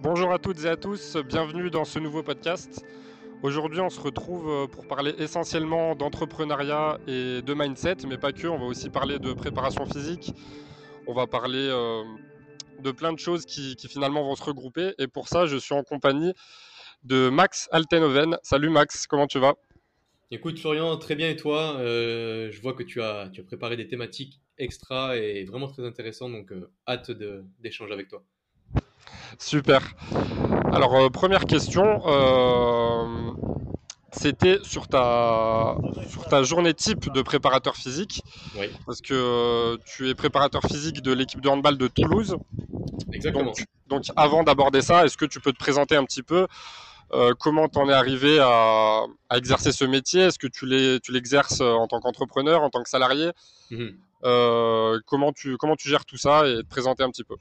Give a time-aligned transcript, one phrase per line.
[0.00, 2.86] Bonjour à toutes et à tous, bienvenue dans ce nouveau podcast.
[3.42, 8.46] Aujourd'hui, on se retrouve euh, pour parler essentiellement d'entrepreneuriat et de mindset, mais pas que,
[8.46, 10.32] on va aussi parler de préparation physique.
[11.08, 12.04] On va parler euh,
[12.78, 14.94] de plein de choses qui, finalement vont se regrouper.
[14.98, 16.32] Et pour ça, je suis en compagnie
[17.02, 18.38] de Max Altenhoven.
[18.44, 19.54] Salut Max, comment tu vas?
[20.30, 21.74] Écoute Florian, très bien et toi?
[21.78, 25.84] Euh, Je vois que tu as, tu as préparé des thématiques extra et vraiment très
[25.84, 26.52] intéressantes, donc
[26.86, 27.10] hâte
[27.58, 28.22] d'échanger avec toi.
[29.38, 29.82] Super.
[30.72, 32.02] Alors, euh, première question.
[32.06, 33.32] Euh,
[34.12, 35.76] c'était sur ta,
[36.08, 38.22] sur ta journée type de préparateur physique.
[38.56, 38.66] Oui.
[38.86, 42.36] Parce que euh, tu es préparateur physique de l'équipe de handball de Toulouse.
[43.12, 43.52] Exactement.
[43.86, 46.46] Donc, avant d'aborder ça, est-ce que tu peux te présenter un petit peu
[47.38, 50.22] comment tu en es arrivé à, exercer ce métier?
[50.22, 53.30] Est-ce que tu l'exerces en tant qu'entrepreneur, en tant que salarié?
[53.70, 53.94] Mhm.
[55.06, 57.36] comment, tu, comment tu gères tout ça et te présenter un petit peu?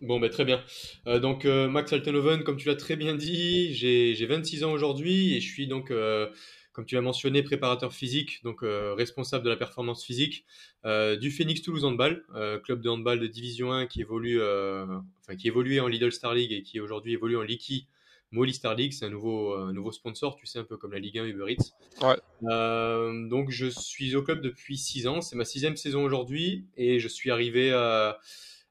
[0.00, 0.62] Bon, ben, très bien.
[1.06, 5.34] Euh, donc, euh, Max Altenhoven, comme tu l'as très bien dit, j'ai 26 ans aujourd'hui
[5.34, 6.28] et je suis donc, euh,
[6.72, 10.44] comme tu l'as mentionné, préparateur physique, donc responsable de la performance physique
[10.84, 12.24] du Phoenix Toulouse Handball,
[12.62, 16.52] club de handball de Division 1 qui évolue, enfin, qui évoluait en Lidl Star League
[16.52, 17.88] et qui aujourd'hui évolue en Liki
[18.30, 18.92] Molly Star League.
[18.92, 21.52] C'est un nouveau, un nouveau sponsor, tu sais, un peu comme la Ligue 1 Uber
[21.52, 21.72] Eats.
[22.00, 23.28] Ouais.
[23.28, 25.20] donc, je suis au club depuis 6 ans.
[25.20, 28.20] C'est ma sixième saison aujourd'hui et je suis arrivé à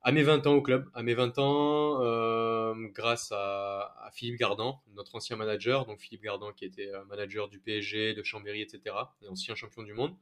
[0.07, 4.81] à mes 20 ans au club, à mes 20 ans, euh, grâce à, Philippe Gardan,
[4.95, 8.95] notre ancien manager, donc Philippe Gardan qui était euh, manager du PSG, de Chambéry, etc.,
[9.21, 10.15] et ancien champion du monde,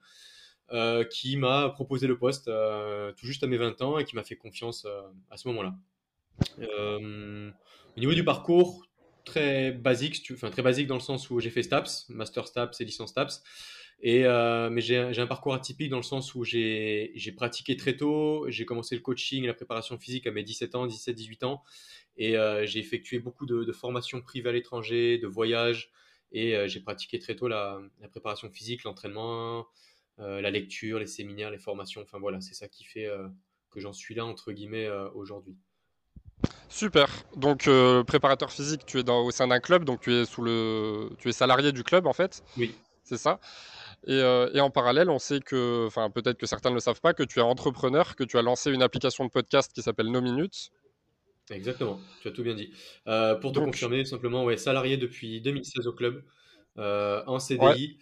[0.71, 4.23] euh, qui m'a proposé le poste tout juste à mes 20 ans et qui m'a
[4.23, 4.87] fait confiance
[5.29, 5.75] à ce moment-là.
[6.57, 8.87] au niveau du parcours,
[9.23, 12.85] très basique, enfin très basique dans le sens où j'ai fait STAPS, Master STAPS et
[12.85, 13.43] licence STAPS.
[14.01, 18.45] Et, euh, mais j'ai un parcours atypique dans le sens où j'ai pratiqué très tôt.
[18.49, 21.63] J'ai commencé le coaching et la préparation physique à mes 17 ans, 17, 18 ans.
[22.17, 25.91] Et euh, j'ai effectué beaucoup de, formations privées à l'étranger, de voyages.
[26.31, 29.67] Et euh, j'ai pratiqué très tôt la, préparation physique, l'entraînement,
[30.17, 32.01] la lecture, les séminaires, les formations.
[32.01, 33.09] Enfin voilà, c'est ça qui fait
[33.69, 35.57] que j'en suis là, entre guillemets, aujourd'hui.
[36.69, 37.09] Super.
[37.35, 37.69] Donc
[38.05, 41.29] préparateur physique, tu es dans, au sein d'un club, donc tu es sous le, tu
[41.29, 42.43] es salarié du club en fait.
[42.57, 42.75] Oui.
[43.03, 43.39] C'est ça.
[44.07, 47.13] Euh, et, en parallèle, on sait que, enfin peut-être que certains ne le savent pas,
[47.13, 50.21] que tu es entrepreneur, que tu as lancé une application de podcast qui s'appelle No
[50.21, 50.71] Minutes.
[51.51, 52.71] Exactement, tu as tout bien dit.
[53.07, 56.23] Euh, pour te confirmer, simplement, ouais, salarié depuis 2016 au club,
[56.77, 57.97] euh, en CDI,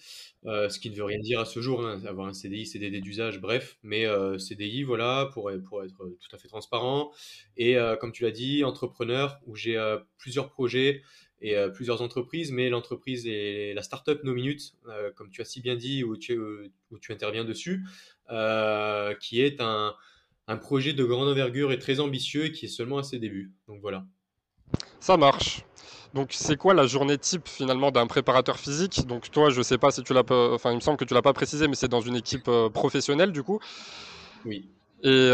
[0.46, 3.40] ce qui ne veut rien dire à ce jour, hein, avoir un CDI, CDD d'usage,
[3.40, 4.06] bref, mais
[4.40, 7.12] CDI, voilà, pour, pour être tout à fait transparent.
[7.58, 9.78] Et comme tu l'as dit, entrepreneur, où j'ai
[10.18, 11.02] plusieurs projets
[11.44, 15.46] et euh, plusieurs entreprises, mais l'entreprise et la startup No Minutes, euh, comme tu as
[15.46, 17.86] si bien dit, où tu, où tu interviens dessus,
[18.32, 19.94] euh, qui est un,
[20.48, 23.52] un, projet de grande envergure et très ambitieux et qui est seulement à ses débuts.
[23.68, 24.06] Donc voilà.
[25.02, 25.66] Ça marche.
[26.14, 29.06] Donc c'est quoi la journée type finalement d'un préparateur physique?
[29.06, 31.22] Donc toi, je sais pas si tu l'as, enfin il me semble que tu l'as
[31.22, 33.60] pas précisé, mais c'est dans une équipe professionnelle du coup.
[34.46, 34.70] Oui.
[35.02, 35.32] Et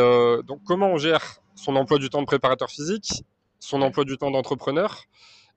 [0.47, 3.25] donc comment on gère son emploi du temps de préparateur physique,
[3.59, 5.03] son emploi du temps d'entrepreneur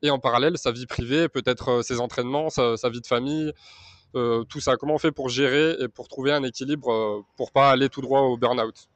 [0.03, 3.53] et en parallèle sa vie privée, peut-être euh, ses entraînements, sa, vie de famille,
[4.15, 4.77] euh, tout ça.
[4.77, 8.03] Comment on fait pour gérer et pour trouver un équilibre euh, pour pas aller tout
[8.03, 8.89] droit au burn-out?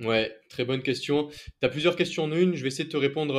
[0.00, 1.28] Ouais, très bonne question.
[1.28, 2.54] Tu as plusieurs questions en une.
[2.54, 3.34] Je vais essayer de te répondre,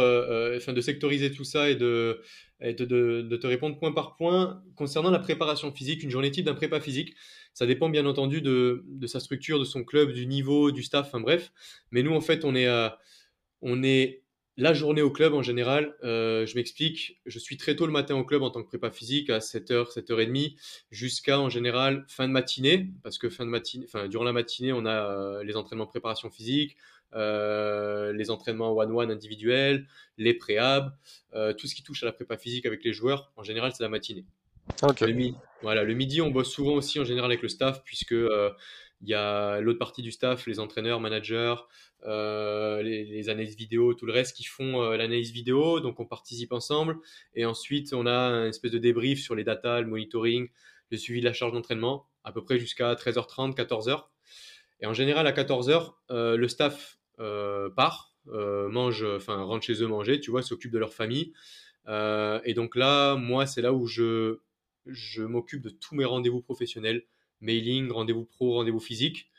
[0.58, 2.24] enfin de sectoriser tout ça et, de,
[2.60, 4.64] de, te répondre point par point.
[4.76, 7.14] Concernant la préparation physique, une journée type d'un prépa physique,
[7.54, 11.06] ça dépend bien entendu de, de, sa structure, de son club, du niveau, du staff,
[11.08, 11.52] enfin bref.
[11.92, 12.68] Mais nous, en fait, on est,
[13.62, 14.24] on est
[14.58, 18.16] la journée au club en général, euh, je m'explique, je suis très tôt le matin
[18.16, 20.56] au club en tant que prépa physique à 7h, 7h30
[20.90, 24.74] jusqu'à en général fin de matinée parce que fin de matinée, enfin durant la matinée,
[24.74, 26.76] on a euh, les entraînements de préparation physique,
[27.14, 29.86] euh, les entraînements one-one individuels,
[30.18, 30.92] les préabs,
[31.58, 33.90] tout ce qui touche à la prépa physique avec les joueurs, en général, c'est la
[33.90, 34.26] matinée.
[35.02, 38.16] Le midi, voilà, le midi, on bosse souvent aussi en général avec le staff puisque
[39.02, 41.56] il y a l'autre partie du staff, les entraîneurs, managers,
[42.06, 45.80] euh, les, analyses vidéo, tout le reste qui font euh, l'analyse vidéo.
[45.80, 46.98] Donc on participe ensemble.
[47.36, 50.50] Et ensuite, on a une espèce de débrief sur les data, le monitoring,
[50.90, 54.06] le suivi de la charge d'entraînement, à peu près jusqu'à 13h30, 14h.
[54.80, 56.98] Et en général, à 14h, euh, le staff
[57.76, 61.34] part, mange, enfin rentre chez eux manger, tu vois, s'occupe de leur famille.
[61.88, 64.40] et donc là, moi, c'est là où je,
[64.86, 67.06] je m'occupe de tous mes rendez-vous professionnels
[67.42, 69.30] mailing, rendez-vous pro, rendez-vous physique,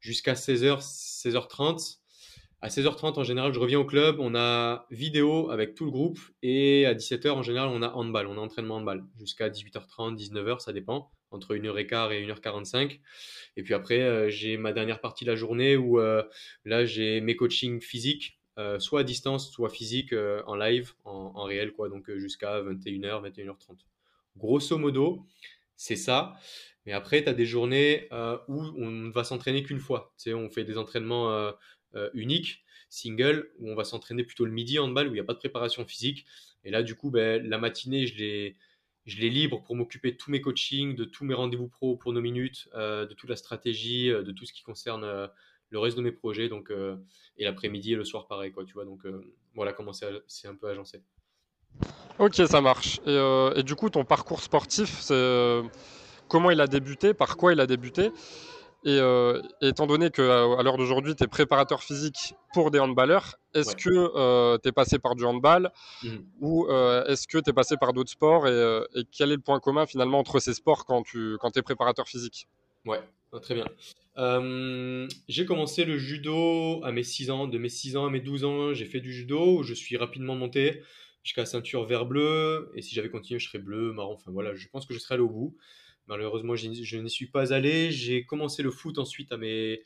[0.00, 1.98] jusqu'à 16h, 16h30.
[2.60, 6.18] À 16h30, en général, je reviens au club, on a vidéo avec tout le groupe,
[6.42, 10.58] et à 17h, en général, on a handball, on a entraînement handball, jusqu'à 18h30, 19h,
[10.58, 12.98] ça dépend, entre 1h15 et 1h45.
[13.56, 16.24] Et puis après, euh, j'ai ma dernière partie de la journée où euh,
[16.64, 18.34] là, j'ai mes coachings physiques
[18.80, 20.12] soit à distance, soit physique,
[20.46, 23.78] en live, en, réel, quoi, donc jusqu'à 21h, 21h30.
[24.36, 25.24] Grosso modo,
[25.78, 26.34] c'est ça.
[26.84, 28.08] Mais après, tu as des journées
[28.48, 30.12] où on ne va s'entraîner qu'une fois.
[30.18, 31.52] Tu sais, on fait des entraînements
[32.12, 35.24] uniques, single, où on va s'entraîner plutôt le midi en balle, où il n'y a
[35.24, 36.26] pas de préparation physique.
[36.64, 38.56] Et là, du coup, ben, la matinée, je l'ai
[39.08, 42.12] je l'ai libre pour m'occuper de tous mes coachings, de tous mes rendez-vous pro pour
[42.12, 45.26] nos minutes, euh, de toute la stratégie, euh, de tout ce qui concerne euh,
[45.70, 46.50] le reste de mes projets.
[46.50, 46.70] Donc,
[47.36, 48.84] et l'après-midi et le soir, pareil, quoi, tu vois.
[48.84, 49.06] Donc,
[49.54, 51.02] voilà comment c'est un peu agencé.
[52.18, 53.00] Ok, ça marche.
[53.06, 55.62] Et, et, du coup, ton parcours sportif, c'est
[56.28, 58.12] comment il a débuté, par quoi il a débuté?
[58.84, 63.34] Et euh, étant donné qu'à à, l'heure d'aujourd'hui, tu es préparateur physique pour des handballeurs,
[63.52, 65.72] est-ce que euh, tu es passé par du handball?
[66.04, 66.08] Mmh.
[66.40, 68.46] ou euh, est-ce que tu es passé par d'autres sports?
[68.46, 72.06] Et, quel est le point commun finalement entre ces sports quand tu quand es préparateur
[72.06, 72.46] physique?
[72.86, 73.00] Ouais,
[73.32, 73.66] ah, très bien.
[75.28, 77.48] j'ai commencé le judo à mes 6 ans.
[77.48, 79.96] De mes 6 ans à mes 12 ans, j'ai fait du judo où je suis
[79.96, 80.82] rapidement monté
[81.28, 82.72] jusqu'à ceinture vert bleu.
[82.74, 84.14] Et si j'avais continué, je serais bleu, marron.
[84.14, 85.56] Enfin voilà, je pense que je serais allé au bout.
[86.06, 87.92] Malheureusement, je n'y suis pas allé.
[87.92, 89.82] J'ai commencé le foot ensuite à mes.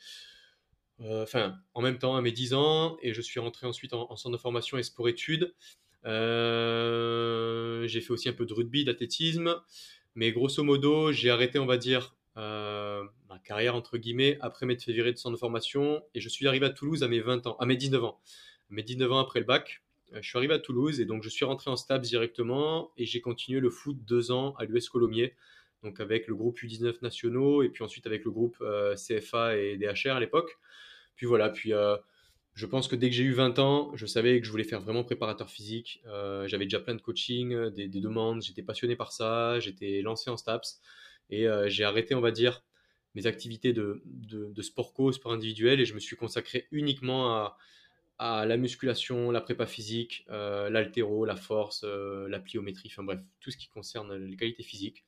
[1.00, 4.14] Euh, enfin, en même temps, à mes 10 ans, et je suis rentré ensuite en,
[4.14, 5.52] centre de formation et sport-études.
[6.04, 9.56] Euh, j'ai fait aussi un peu de rugby, d'athlétisme,
[10.14, 14.82] mais grosso modo, j'ai arrêté, on va dire, euh, ma carrière entre guillemets après m'être
[14.84, 17.48] fait virer de centre de formation, et je suis arrivé à Toulouse à mes 20
[17.48, 18.20] ans, à mes 19 ans,
[18.70, 19.82] mes 19 ans après le bac.
[20.20, 23.20] Je suis arrivé à Toulouse et donc je suis rentré en STAPS directement et j'ai
[23.20, 25.34] continué le foot deux ans à l'US Colomiers
[25.82, 29.76] donc avec le groupe U19 nationaux et puis ensuite avec le groupe euh, CFA et
[29.76, 30.58] DHR à l'époque.
[31.16, 31.96] Puis voilà, puis euh,
[32.54, 34.80] je pense que dès que j'ai eu 20 ans, je savais que je voulais faire
[34.80, 36.02] vraiment préparateur physique.
[36.06, 40.36] Euh, j'avais déjà plein de coaching, des, demandes, j'étais passionné par ça, j'étais lancé en
[40.36, 40.80] STAPS
[41.30, 42.62] et j'ai arrêté, on va dire,
[43.14, 47.56] mes activités de, de, sport co, sport individuel et je me suis consacré uniquement à,
[48.22, 53.56] à la musculation, la prépa physique, l'altéro, la force, la pliométrie, enfin bref, tout ce
[53.56, 55.04] qui concerne les qualités physiques.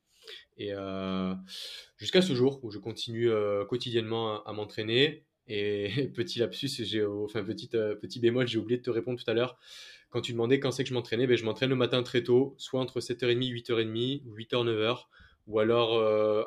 [0.57, 1.35] Et euh,
[1.97, 5.25] jusqu'à ce jour où je continue euh, quotidiennement à, m'entraîner.
[5.47, 9.31] Et petit lapsus, j'ai, enfin petit, euh, petit bémol, j'ai oublié de te répondre tout
[9.31, 9.59] à l'heure.
[10.11, 12.55] Quand tu demandais quand c'est que je m'entraînais, ben, je m'entraîne le matin très tôt,
[12.57, 15.07] soit entre 7h30, 8h30, 8h, 9h,
[15.49, 15.95] ou alors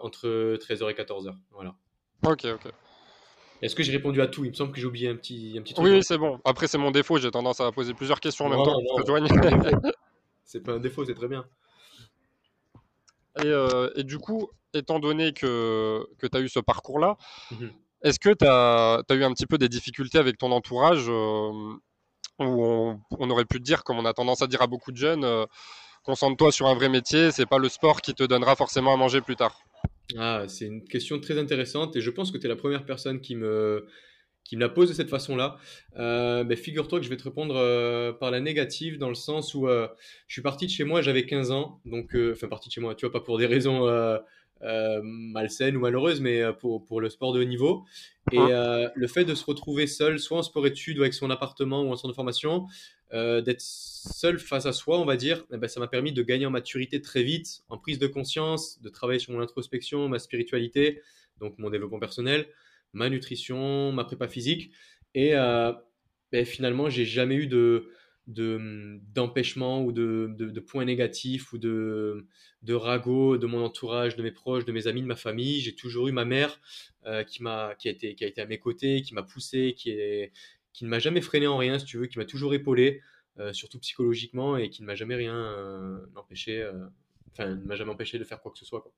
[0.03, 1.35] entre 13h et 14h.
[1.51, 1.75] Voilà.
[2.23, 2.71] Ok, ok.
[3.61, 4.45] Est-ce que j'ai répondu à tout?
[4.45, 5.85] Il me semble que j'ai oublié un petit, un petit truc.
[5.85, 6.39] Oui, c'est bon.
[6.45, 7.17] Après, c'est mon défaut.
[7.17, 8.79] J'ai tendance à poser plusieurs questions en même temps.
[10.43, 11.45] c'est pas un défaut, c'est très bien.
[13.43, 17.17] Euh, et, du coup, étant donné que, que tu as eu ce parcours-là,
[17.51, 17.71] mhm.
[18.03, 21.51] est-ce que tu as, eu un petit peu des difficultés avec ton entourage euh,
[22.39, 24.97] où on, aurait pu te dire, comme on a tendance à dire à beaucoup de
[24.97, 25.45] jeunes, euh,
[26.03, 29.21] concentre-toi sur un vrai métier, c'est pas le sport qui te donnera forcément à manger
[29.21, 29.59] plus tard?
[30.15, 33.19] Ah, c'est une question très intéressante et je pense que tu es la première personne
[33.19, 33.85] qui me,
[34.43, 35.57] qui me la pose de cette façon-là,
[35.97, 39.53] euh, ben, figure-toi que je vais te répondre euh, par la négative dans le sens
[39.53, 39.87] où euh,
[40.27, 42.95] je suis parti de chez moi, j'avais 15 ans, donc enfin parti de chez moi,
[42.95, 43.85] tu vois, pas pour des raisons
[44.61, 47.85] malsaines ou malheureuses, mais pour, pour le sport de haut niveau.
[48.31, 48.91] Et ah.
[48.93, 51.95] le fait de se retrouver seul, soit en sport-études ou avec son appartement ou en
[51.95, 52.67] centre de formation,
[53.11, 56.45] d'être seul face à soi, on va dire, eh ben, ça m'a permis de gagner
[56.45, 61.01] en maturité très vite, en prise de conscience, de travailler sur mon introspection, ma spiritualité,
[61.39, 62.47] donc mon développement personnel
[62.93, 64.71] ma nutrition, ma prépa physique.
[65.13, 65.71] Et euh,
[66.31, 67.91] ben, finalement, j'ai jamais eu de
[68.27, 72.27] d'empêchement ou de, de, points négatifs ou de,
[72.61, 75.61] de ragots de mon entourage, de mes proches, de mes amis, de ma famille.
[75.61, 76.59] J'ai toujours eu ma mère
[77.05, 79.73] euh, qui, m'a, qui, a été, qui a été à mes côtés, qui m'a poussé,
[79.77, 80.33] qui, est,
[80.73, 83.01] qui ne m'a jamais freiné en rien, si tu veux, qui m'a toujours épaulé,
[83.39, 86.69] euh, surtout psychologiquement, et qui ne m'a jamais rien empêché,
[87.31, 88.81] enfin, ne m'a jamais empêché de faire quoi que ce soit.
[88.81, 88.91] Quoi.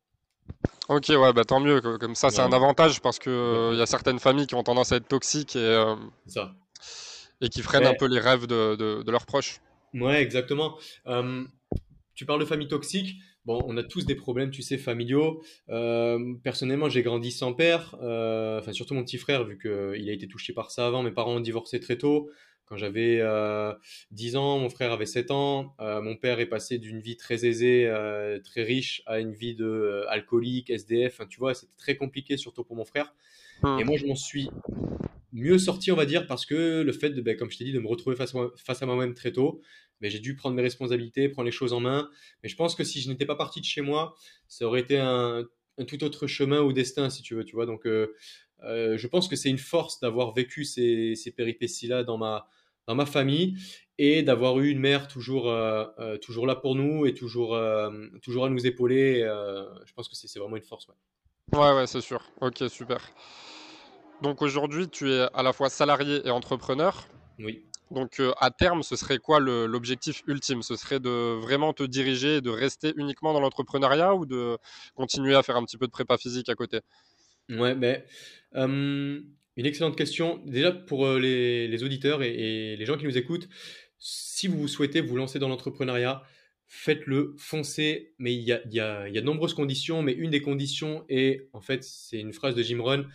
[0.89, 1.81] Ok, ouais, bah tant mieux.
[1.99, 4.63] Comme ça, c'est un avantage parce que il euh, y a certaines familles qui ont
[4.63, 5.95] tendance à être toxiques et, euh,
[7.41, 9.61] et qui freinent un peu les rêves de, de, leurs proches.
[9.93, 10.77] Ouais, exactement.
[12.15, 13.15] tu parles de famille toxique.
[13.45, 15.41] Bon, on a tous des problèmes, tu sais, familiaux.
[16.43, 17.95] personnellement, j'ai grandi sans père.
[18.01, 21.03] Euh, enfin, surtout mon petit frère, vu qu'il a été touché par ça avant.
[21.03, 22.29] Mes parents ont divorcé très tôt.
[22.69, 23.17] Quand j'avais
[24.11, 25.75] 10 euh, ans, mon frère avait 7 ans.
[25.79, 29.55] Euh, mon père est passé d'une vie très aisée, euh, très riche, à une vie
[29.55, 31.21] de alcoolique, SDF.
[31.29, 33.15] tu vois, c'était très compliqué, surtout pour mon frère.
[33.63, 33.79] Hum.
[33.79, 34.49] Et moi, je m'en suis
[35.31, 37.73] mieux sorti, on va dire, parce que le fait, de, ben, comme je t'ai dit,
[37.73, 39.61] de me retrouver face à, face à moi-même très tôt,
[40.01, 42.09] ben, j'ai dû prendre mes responsabilités, prendre les choses en main.
[42.43, 44.15] Mais je pense que si je n'étais pas parti de chez moi,
[44.47, 45.45] ça aurait été un,
[45.87, 47.45] tout autre chemin ou destin, si tu veux.
[47.45, 52.17] Tu vois, donc je pense que c'est une force d'avoir vécu ces, ces péripéties-là dans
[52.17, 52.47] ma
[52.89, 53.55] dans ma famille
[53.99, 58.07] et d'avoir eu une mère toujours, euh, euh, toujours là pour nous et toujours, euh,
[58.23, 59.19] toujours à nous épauler.
[59.85, 60.87] je pense que c'est vraiment une force.
[60.87, 60.95] Ouais,
[61.53, 62.21] ouais, ouais c'est sûr.
[62.41, 62.99] Ok, super.
[64.21, 67.07] Donc aujourd'hui, tu es à la fois salarié et entrepreneur.
[67.39, 67.63] Oui.
[67.91, 70.61] Donc à terme, ce serait quoi l'objectif ultime?
[70.61, 74.57] Ce serait de vraiment te diriger, de rester uniquement dans l'entrepreneuriat ou de
[74.93, 76.81] continuer à faire un petit peu de prépa physique à côté?
[77.49, 78.05] Ouais, mais
[78.53, 80.41] une excellente question.
[80.45, 83.49] Déjà pour les, auditeurs et, les gens qui nous écoutent,
[83.97, 86.21] si vous souhaitez vous lancer dans l'entrepreneuriat,
[86.69, 91.03] faites-le, foncez, mais il y a, y a, de nombreuses conditions, mais une des conditions
[91.09, 93.09] est, en fait, c'est une phrase de Jim Rohn,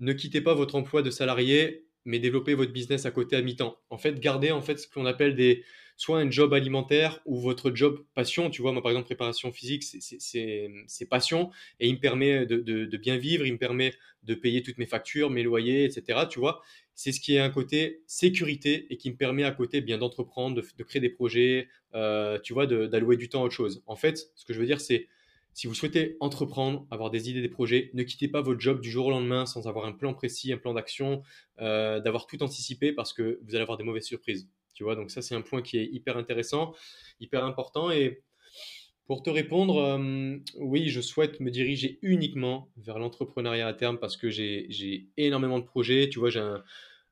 [0.00, 3.76] ne quittez pas votre emploi de salarié mais développer votre business à côté à mi-temps.
[3.90, 5.64] En fait, gardez en fait ce qu'on appelle des
[5.96, 8.48] soit un job alimentaire ou votre job passion.
[8.48, 13.16] Tu vois, moi par exemple préparation physique, c'est passion et il me permet de, bien
[13.16, 16.26] vivre, il me permet de payer toutes mes factures, mes loyers, etc.
[16.30, 16.62] Tu vois,
[16.96, 20.60] c'est ce qui est un côté sécurité et qui me permet à côté bien d'entreprendre,
[20.60, 23.82] de, créer des projets, euh, tu vois, d'allouer du temps à autre chose.
[23.86, 25.06] En fait, ce que je veux dire, c'est
[25.52, 28.90] si vous souhaitez entreprendre, avoir des idées, des projets, ne quittez pas votre job du
[28.90, 31.22] jour au lendemain sans avoir un plan précis, un plan d'action,
[31.60, 34.48] euh, d'avoir tout anticipé parce que vous allez avoir des mauvaises surprises.
[34.74, 36.74] Tu vois, donc ça c'est un point qui est hyper intéressant,
[37.20, 37.90] hyper important.
[37.90, 38.22] Et
[39.06, 44.16] pour te répondre, euh, oui, je souhaite me diriger uniquement vers l'entrepreneuriat à terme parce
[44.16, 46.08] que j'ai énormément de projets.
[46.08, 46.62] Tu vois, j'ai un,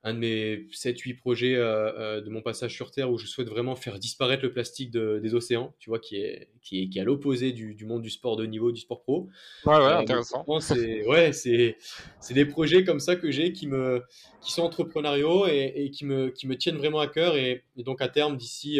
[0.05, 3.49] un de mes 7-8 projets euh, euh, de mon passage sur Terre où je souhaite
[3.49, 7.01] vraiment faire disparaître le plastique des océans, tu vois, qui est, qui est, qui est
[7.01, 9.29] à l'opposé du, monde du sport de niveau, du sport pro.
[9.65, 10.45] Ouais, ouais, euh, intéressant.
[10.59, 11.75] C'est ouais, c'est
[12.29, 14.03] des projets comme ça que j'ai qui, me,
[14.41, 17.35] qui sont entrepreneuriaux et, qui, me, qui me tiennent vraiment à cœur.
[17.35, 18.79] Et, donc, à terme, d'ici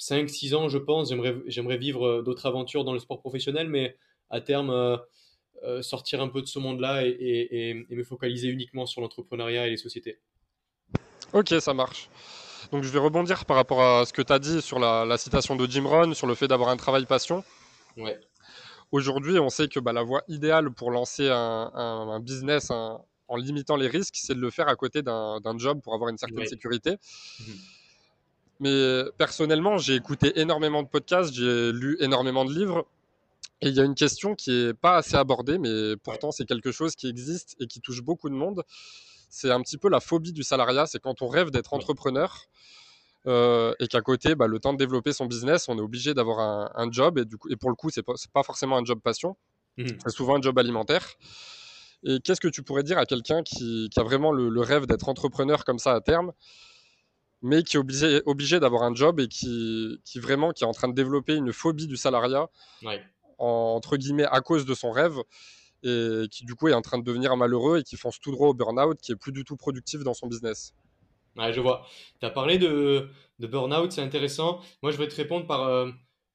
[0.00, 1.12] 5-6 ans, je pense,
[1.46, 3.96] j'aimerais vivre d'autres aventures dans le sport professionnel, mais
[4.30, 4.98] à terme,
[5.80, 10.18] sortir un peu de ce monde-là et, me focaliser uniquement sur l'entrepreneuriat et les sociétés.
[11.32, 12.08] Ok, ça marche.
[12.72, 15.56] Donc je vais rebondir par rapport à ce que tu as dit sur la, citation
[15.56, 17.44] de Jim Rohn, sur le fait d'avoir un travail passion.
[17.96, 18.18] Ouais.
[18.92, 23.88] Aujourd'hui, on sait que bah, la voie idéale pour lancer un, business en limitant les
[23.88, 26.96] risques, c'est de le faire à côté d'un job pour avoir une certaine sécurité.
[27.40, 27.54] Mhm.
[28.60, 32.86] Mais personnellement, j'ai écouté énormément de podcasts, j'ai lu énormément de livres.
[33.62, 36.72] Et il y a une question qui n'est pas assez abordée, mais pourtant c'est quelque
[36.72, 38.64] chose qui existe et qui touche beaucoup de monde
[39.28, 40.86] c'est un petit peu la phobie du salariat.
[40.86, 42.46] C'est quand on rêve d'être entrepreneur
[43.26, 46.70] euh, et qu'à côté, bah, le temps de développer son business, on est obligé d'avoir
[46.74, 47.18] un, job.
[47.18, 49.36] Et, du coup, et pour le coup, c'est pas, pas forcément un job passion.
[49.76, 49.86] Mmh.
[50.04, 51.06] C'est souvent un job alimentaire.
[52.04, 55.64] Et qu'est-ce que tu pourrais dire à quelqu'un qui, a vraiment le, rêve d'être entrepreneur
[55.64, 56.32] comme ça à terme,
[57.42, 60.72] mais qui est obligé, obligé d'avoir un job et qui, qui, vraiment qui est en
[60.72, 62.48] train de développer une phobie du salariat,
[63.38, 65.18] entre guillemets, à cause de son rêve
[65.82, 68.48] et qui du coup est en train de devenir malheureux et qui fonce tout droit
[68.48, 70.74] au burn-out, qui est plus du tout productif dans son business.
[71.36, 71.86] Ouais, je vois.
[72.18, 74.60] Tu as parlé de, de burn-out, c'est intéressant.
[74.82, 75.90] Moi, je vais te répondre par euh,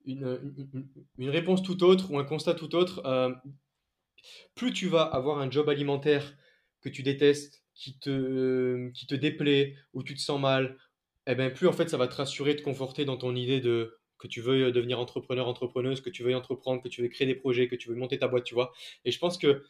[0.05, 0.85] une,
[1.17, 3.01] une, réponse tout autre ou un constat tout autre.
[3.05, 3.33] Euh,
[4.53, 6.35] plus tu vas avoir un job alimentaire
[6.81, 10.77] que tu détestes, qui te, qui te déplaît, ou tu te sens mal,
[11.27, 13.97] eh ben, plus en fait ça va te rassurer, te conforter dans ton idée de
[14.17, 17.27] que tu veux euh, devenir entrepreneur, entrepreneuse, que tu veux entreprendre, que tu veux créer
[17.27, 18.71] des projets, que tu veux monter ta boîte, tu vois.
[19.05, 19.63] Et je pense que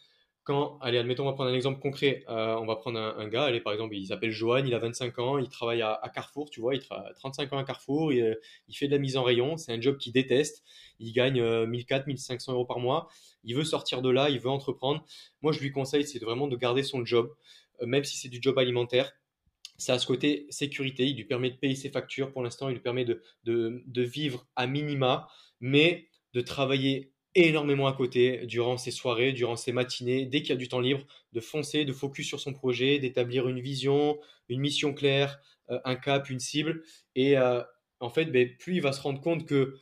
[0.43, 2.23] quand, allez, admettons, on va prendre un exemple concret.
[2.27, 5.19] Euh, on va prendre un, gars, allez, par exemple, il s'appelle Johan, il a 25
[5.19, 8.75] ans, il travaille à, Carrefour, tu vois, il a 35 ans à Carrefour, il, il
[8.75, 10.63] fait de la mise en rayon, c'est un job qu'il déteste,
[10.99, 13.07] il gagne 1400, euh, 1500 euros par mois,
[13.43, 15.05] il veut sortir de là, il veut entreprendre.
[15.43, 17.31] Moi, je lui conseille, c'est vraiment de garder son job,
[17.85, 19.13] même si c'est du job alimentaire,
[19.81, 22.73] ça a ce côté sécurité, il lui permet de payer ses factures pour l'instant, il
[22.73, 25.27] lui permet de, de, vivre à minima,
[25.59, 30.53] mais de travailler énormément à côté durant ses soirées, durant ses matinées, dès qu'il y
[30.53, 31.01] a du temps libre,
[31.33, 34.19] de foncer, de focus sur son projet, d'établir une vision,
[34.49, 35.39] une mission claire,
[35.71, 36.83] euh, un cap, une cible.
[37.15, 37.63] Et euh,
[37.99, 39.77] en fait, ben, plus il va se rendre compte que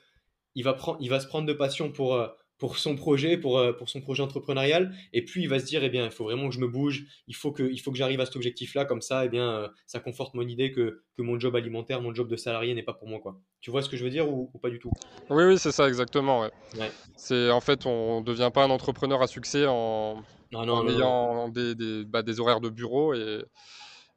[0.55, 2.27] il va, prendre, il va se prendre de passion pour, euh,
[2.59, 4.93] pour son projet, pour, euh, pour son projet entrepreneurial.
[5.13, 7.05] Et puis, il va se dire, eh bien, il faut vraiment que je me bouge,
[7.27, 9.67] il faut que, il faut que j'arrive à cet objectif-là, comme ça, eh bien, euh,
[9.87, 12.93] ça conforte mon idée que, que mon job alimentaire, mon job de salarié n'est pas
[12.93, 13.19] pour moi.
[13.19, 13.39] Quoi.
[13.61, 14.91] Tu vois ce que je veux dire ou, pas du tout?
[15.29, 16.41] Oui, oui, c'est ça, exactement.
[16.41, 16.91] Ouais.
[17.15, 20.21] C'est, en fait, on ne devient pas un entrepreneur à succès en,
[20.53, 23.13] en ayant Des, des, bah, des, horaires de bureau.
[23.13, 23.41] Et,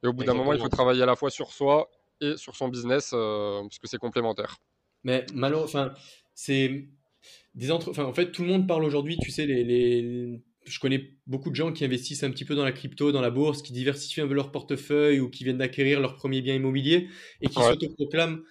[0.02, 1.88] et au bout d'un moment, il faut travailler à la fois sur soi
[2.20, 4.56] et sur son business, euh, parce que c'est complémentaire.
[5.04, 5.88] Mais malheureusement,
[6.34, 6.88] c'est
[7.54, 11.10] des enfin, en fait, tout le monde parle aujourd'hui, tu sais, les, les, je connais
[11.26, 13.72] beaucoup de gens qui investissent un petit peu dans la crypto, dans la bourse, qui
[13.72, 17.08] diversifient un peu leur portefeuille ou qui viennent d'acquérir leur premier bien immobilier
[17.40, 17.64] et qui ouais.
[17.64, 18.42] s'autoproclament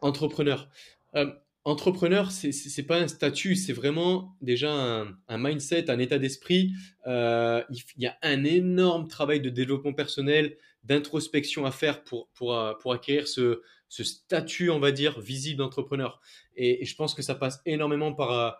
[0.00, 0.68] entrepreneurs.
[1.14, 1.30] Euh,
[1.64, 6.72] entrepreneur, c'est n'est pas un statut, c'est vraiment déjà un, un, mindset, un état d'esprit.
[7.06, 12.54] Euh, il, y a un énorme travail de développement personnel, d'introspection à faire pour, pour,
[12.54, 16.20] euh, pour acquérir ce, ce statut, on va dire, visible d'entrepreneur.
[16.56, 18.50] Et, je pense que ça passe énormément par, euh,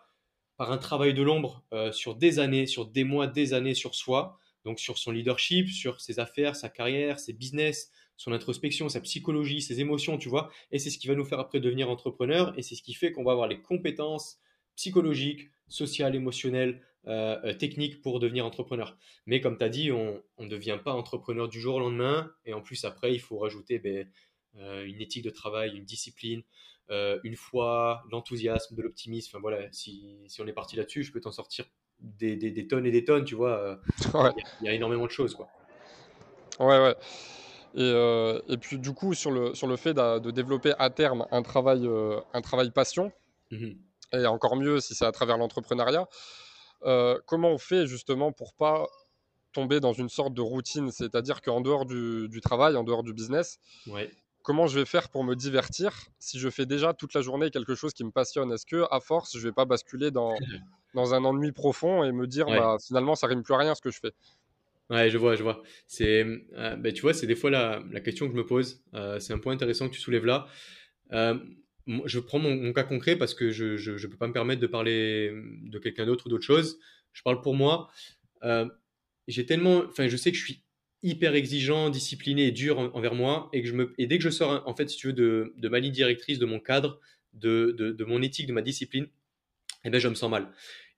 [0.57, 3.95] par un travail de l'ombre euh, sur des années, sur des mois, des années sur
[3.95, 9.01] soi, donc sur son leadership, sur ses affaires, sa carrière, ses business, son introspection, sa
[9.01, 10.51] psychologie, ses émotions, tu vois.
[10.73, 12.55] Et c'est ce qui va nous faire après devenir entrepreneur.
[12.59, 14.39] Et c'est ce qui fait qu'on va avoir les compétences
[14.75, 18.97] psychologiques, sociales, émotionnelles, euh, techniques pour devenir entrepreneur.
[19.27, 22.33] Mais comme tu as dit, on ne devient pas entrepreneur du jour au lendemain.
[22.45, 24.11] Et en plus, après, il faut rajouter ben,
[24.57, 26.43] une éthique de travail, une discipline,
[26.91, 29.31] une foi, l'enthousiasme, de l'optimisme.
[29.33, 31.67] Enfin voilà, si, si on est parti là-dessus, je peux t'en sortir
[31.99, 33.79] des, des, des, tonnes et des tonnes, tu vois.
[34.61, 35.49] Il y, a énormément de choses, quoi.
[36.59, 36.97] Ouais, ouais.
[37.75, 41.27] Et, et, puis du coup, sur le, sur le fait de, de développer à terme
[41.31, 41.87] un travail,
[42.33, 43.13] un travail passion,
[43.51, 43.73] mmh
[44.13, 46.09] et encore mieux si c'est à travers l'entrepreneuriat,
[46.85, 48.87] euh, comment on fait justement pour pas
[49.53, 50.91] tomber dans une sorte de routine?
[50.91, 53.59] C'est-à-dire qu'en dehors du, travail, en dehors du business,
[54.47, 57.75] comment je vais faire pour me divertir si je fais déjà toute la journée quelque
[57.75, 58.53] chose qui me passionne?
[58.53, 60.35] Est-ce que à force, je vais pas basculer dans,
[60.95, 63.83] dans un ennui profond et me dire bah, finalement ça rime plus à rien ce
[63.83, 64.13] que je fais?
[64.89, 65.63] Ouais, je vois, je vois.
[65.89, 66.25] C'est,
[66.57, 68.85] euh, ben, tu vois, c'est des fois la, la, question que je me pose.
[68.95, 70.47] Euh, c'est un point intéressant que tu soulèves là
[72.05, 75.33] je prends mon, cas concret parce que je ne peux pas me permettre de parler
[75.63, 76.79] de quelqu'un d'autre ou d'autre chose.
[77.13, 77.89] Je parle pour moi.
[78.43, 78.67] Euh,
[79.29, 80.63] j'ai tellement, enfin, je sais que je suis
[81.07, 84.31] hyper exigeant, discipliné et dur envers moi et que je me, et dès que je
[84.31, 87.01] sors, en fait, si tu veux, de, de ma ligne directrice, de mon cadre,
[87.33, 89.07] de, de, mon éthique, de ma discipline,
[89.85, 90.49] eh ben, je me sens mal.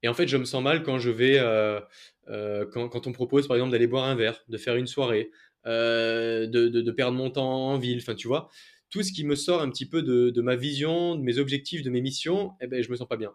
[0.02, 1.80] Et en fait, je me sens mal quand je vais, euh,
[2.28, 5.30] euh, quand, quand, on propose, par exemple, d'aller boire un verre, de faire une soirée,
[5.66, 8.48] de, de, perdre mon temps en ville, enfin, tu vois
[8.90, 11.90] tout ce qui me sort un petit peu de, ma vision, de mes objectifs, de
[11.90, 13.32] mes missions, eh ben, je me sens pas bien.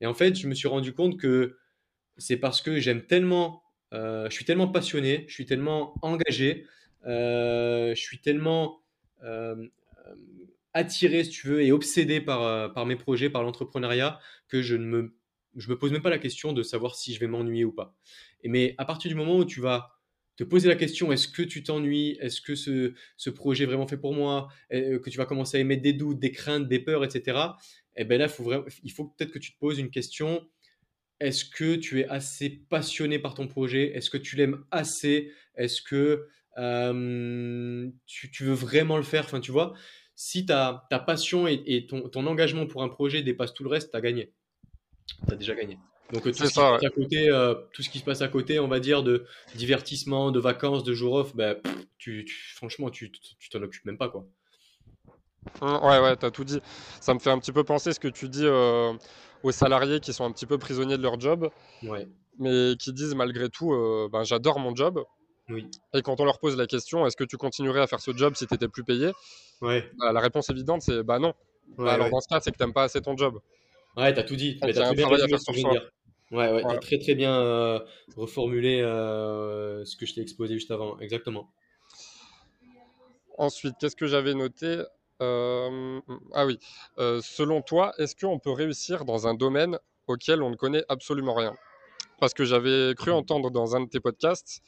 [0.00, 1.56] Et en fait, je me suis rendu compte que
[2.18, 6.66] c'est parce que j'aime tellement, euh, je suis tellement passionné, je suis tellement engagé,
[7.06, 8.82] euh, je suis tellement
[9.22, 9.68] euh,
[10.74, 14.84] attiré, si tu veux, et obsédé par, par mes projets, par l'entrepreneuriat, que je ne
[14.84, 15.16] me,
[15.56, 17.96] je me pose même pas la question de savoir si je vais m'ennuyer ou pas.
[18.44, 19.96] Mais à partir du moment où tu vas
[20.36, 22.18] te poser la question est-ce que tu t'ennuies?
[22.20, 24.48] Est-ce que ce, ce, projet est vraiment fait pour moi?
[24.72, 27.38] Euh, Que tu vas commencer à émettre des doutes, des craintes, des peurs, etc.
[27.98, 28.26] Et eh bien là,
[28.84, 30.46] il faut peut-être que tu te poses une question
[31.20, 33.96] est-ce que tu es assez passionné par ton projet?
[33.96, 35.32] Est-ce que tu l'aimes assez?
[35.56, 39.24] Est-ce que euh, tu, tu, veux vraiment le faire?
[39.24, 39.74] Enfin, tu vois,
[40.14, 43.70] si ta, ta passion et, et ton, ton, engagement pour un projet dépasse tout le
[43.70, 44.32] reste, tu as gagné.
[45.26, 45.78] Tu as déjà gagné.
[46.12, 48.60] Donc euh, tout ce, ça, à côté, euh, tout ce qui se passe à côté,
[48.60, 51.56] on va dire, de divertissement, de vacances, de jours off, bah,
[51.98, 53.10] tu, franchement, tu
[53.50, 54.08] t'en occupes même pas.
[54.08, 54.26] quoi.
[55.60, 56.60] Mmh, ouais, ouais, t'as tout dit.
[57.00, 58.92] Ça me fait un petit peu penser ce que tu dis euh,
[59.46, 61.50] aux salariés qui sont un petit peu prisonniers de leur job,
[61.82, 62.08] ouais.
[62.38, 63.70] mais qui disent malgré tout,
[64.12, 65.04] ben, j'adore mon job.
[65.48, 65.70] Oui.
[65.94, 68.34] Et quand on leur pose la question, est-ce que tu continuerais à faire ce job
[68.34, 69.12] si tu étais plus payé
[69.62, 69.88] ouais.
[69.98, 71.34] Bah, la réponse évidente, c'est bah non.
[71.78, 73.38] Bah, alors dans ce cas, c'est que t'aimes pas assez ton job.
[73.96, 74.58] Ouais, t'as tout dit.
[74.58, 75.96] T'as bien résumé ce que
[76.32, 77.78] Ouais, ouais, as très très bien euh,
[78.16, 81.52] reformulé euh, ce que je t'ai exposé juste avant, exactement.
[83.38, 84.82] Ensuite, qu'est-ce que j'avais noté?
[85.22, 86.00] Euh,
[86.32, 86.58] Ah oui,
[86.96, 91.54] selon toi, est-ce qu'on peut réussir dans un domaine auquel on ne connaît absolument rien?
[92.20, 93.14] Parce que j'avais cru mmh.
[93.14, 94.62] entendre dans un de tes podcasts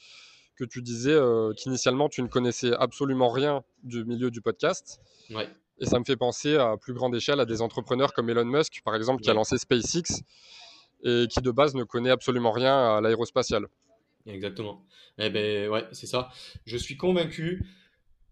[0.56, 1.16] que tu disais
[1.56, 5.00] qu'initialement tu ne connaissais absolument rien du milieu du podcast.
[5.30, 5.48] Ouais.
[5.80, 8.82] Et ça me fait penser à plus grande échelle à des entrepreneurs comme Elon Musk,
[8.84, 10.22] par exemple, qui a lancé SpaceX
[11.04, 13.66] et qui de base ne connaît absolument rien à l'aérospatial.
[14.26, 14.84] Exactement.
[15.18, 16.30] Eh ben ouais, c'est ça.
[16.66, 17.64] Je suis convaincu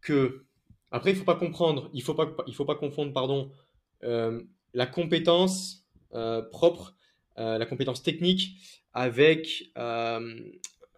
[0.01, 0.45] que
[0.91, 3.51] après il faut pas comprendre, il faut pas il faut pas confondre pardon
[4.05, 4.43] euh,
[4.75, 6.95] la compétence euh, propre,
[7.39, 8.59] euh, la compétence technique
[8.93, 9.71] avec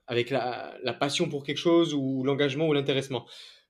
[0.07, 3.27] avec la, la, passion pour quelque chose ou l'engagement ou l'intéressement.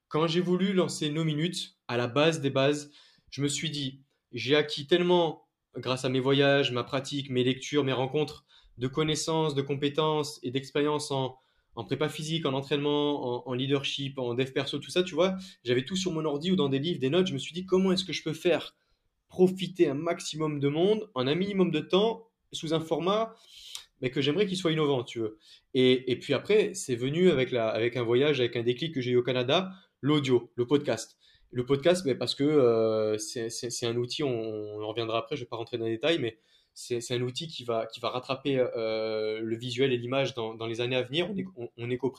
[0.09, 2.93] Quand j'ai voulu lancer nos minutes à la base des bases,
[3.31, 4.03] je me suis dit
[4.33, 8.45] j'ai acquis tellement grâce à mes voyages, ma pratique, mes lectures, mes rencontres,
[8.79, 11.39] de connaissances, de compétences et d'expériences en,
[11.85, 15.97] prépa physique, en entraînement, en, leadership, en dev perso, tout ça, tu vois, j'avais tout
[15.97, 17.27] sur mon ordi ou dans des livres, des notes.
[17.27, 18.75] Je me suis dit comment est-ce que je peux faire
[19.29, 23.35] profiter un maximum de monde en un minimum de temps sous un format
[24.01, 25.39] mais que j'aimerais qu'il soit innovant, tu veux.
[25.75, 29.13] Et, puis après, c'est venu avec, la, avec un voyage, avec un déclic que j'ai
[29.13, 31.19] eu au Canada, l'audio, le podcast.
[31.51, 35.45] Le podcast, mais parce que euh, c'est un outil, on, en reviendra après, je ne
[35.45, 36.39] vais pas rentrer dans les détails, mais
[36.79, 40.67] c'est un outil qui va, qui va rattraper euh, le visuel et l'image dans, dans,
[40.67, 41.29] les années à venir.
[41.31, 41.45] On est,
[41.77, 42.15] on, est qu'aux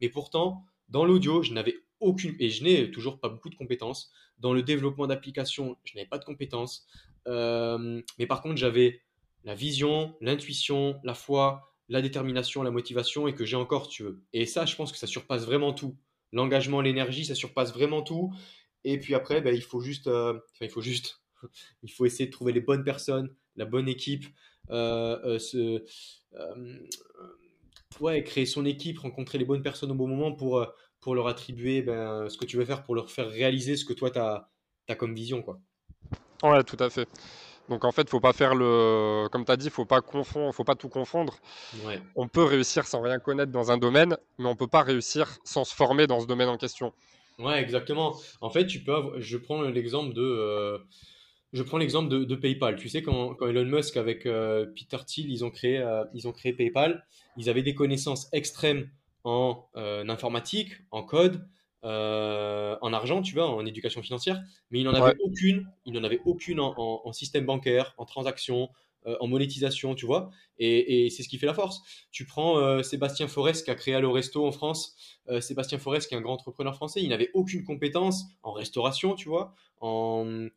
[0.00, 4.12] mais pourtant, dans l'audio, je n'avais aucune, et je n'ai toujours pas beaucoup de compétences.
[4.38, 6.86] Dans le développement d'applications, je n'avais pas de compétences.
[7.26, 9.00] Euh, mais par contre, j'avais
[9.44, 14.22] la vision, l'intuition, la foi, la détermination, la motivation, et que j'ai encore, tu veux.
[14.34, 15.96] Et ça, je pense que ça surpasse vraiment tout
[16.32, 18.32] l'engagement, l'énergie, ça surpasse vraiment tout.
[18.84, 21.22] Et puis après, ben, il faut juste, euh, il faut juste,
[21.82, 24.26] il faut essayer de trouver les bonnes personnes, la bonne équipe,
[24.70, 25.78] euh, euh,
[28.00, 30.66] ouais, créer son équipe, rencontrer les bonnes personnes au bon moment pour,
[31.00, 33.92] pour leur attribuer ben, ce que tu veux faire, pour leur faire réaliser ce que
[33.92, 34.48] toi, tu as,
[34.88, 35.42] as, comme vision.
[35.42, 35.58] Quoi.
[36.42, 37.08] Ouais, tout à fait.
[37.68, 40.64] Donc en fait, faut pas faire le, comme tu as dit, faut pas confondre, faut
[40.64, 41.38] pas tout confondre.
[42.16, 45.64] On peut réussir sans rien connaître dans un domaine, mais on peut pas réussir sans
[45.64, 46.92] se former dans ce domaine en question.
[47.38, 48.16] Ouais, exactement.
[48.40, 50.78] En fait, tu peux, je prends l'exemple de, euh,
[51.52, 52.76] je prends l'exemple de, PayPal.
[52.76, 56.28] Tu sais quand, quand Elon Musk avec euh, Peter Thiel, ils ont créé, euh, ils
[56.28, 57.04] ont créé PayPal,
[57.36, 58.88] ils avaient des connaissances extrêmes
[59.24, 61.46] en informatique, en code,
[61.82, 64.38] euh, en argent, tu vois, en éducation financière,
[64.70, 68.68] mais il n'en avait aucune, il n'en avait aucune en, système bancaire, en transaction,
[69.06, 71.80] euh, en monétisation, tu vois, et, c'est ce qui fait la force.
[72.10, 74.94] Tu prends euh, Sébastien Forest qui a créé Allo Resto en France,
[75.40, 79.30] Sébastien Forest qui est un grand entrepreneur français, il n'avait aucune compétence en restauration, tu
[79.30, 80.48] vois, en,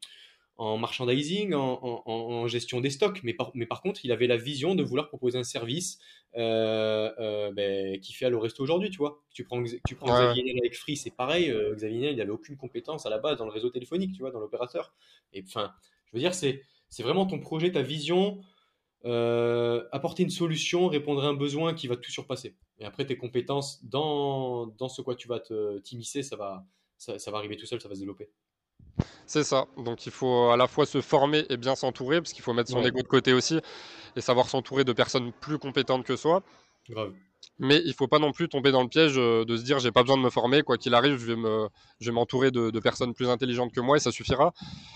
[0.57, 4.75] en merchandising, en, gestion des stocks, mais par, mais par contre, il avait la vision
[4.75, 5.99] de vouloir proposer un service
[6.35, 9.23] euh, euh, ben, qui fait à resto aujourd'hui, tu vois.
[9.31, 11.49] Tu prends, tu prends Xavier Niel avec Free, c'est pareil.
[11.49, 14.19] Euh, Xavier Niel, il n'avait aucune compétence à la base dans le réseau téléphonique, tu
[14.19, 14.93] vois, dans l'opérateur.
[15.33, 15.73] Et enfin,
[16.05, 18.41] je veux dire, c'est, c'est vraiment ton projet, ta vision,
[19.03, 22.55] apporter une solution, répondre à un besoin qui va tout surpasser.
[22.79, 26.65] Et après, tes compétences dans, dans ce quoi tu vas te, t'immiscer, ça va,
[26.97, 28.29] ça, ça va arriver tout seul, ça va se développer.
[29.25, 29.67] C'est ça.
[29.77, 32.69] Donc il faut à la fois se former et bien s'entourer, parce qu'il faut mettre
[32.69, 33.59] son ego de côté aussi
[34.15, 36.43] et savoir s'entourer de personnes plus compétentes que soi.
[36.89, 37.13] Grave.
[37.59, 39.91] Mais il faut pas non plus tomber dans le piège euh, de se dire j'ai
[39.91, 41.67] pas besoin de me former, quoi qu'il arrive, je vais me,
[41.99, 44.53] je vais m'entourer de, personnes plus intelligentes que moi et ça suffira.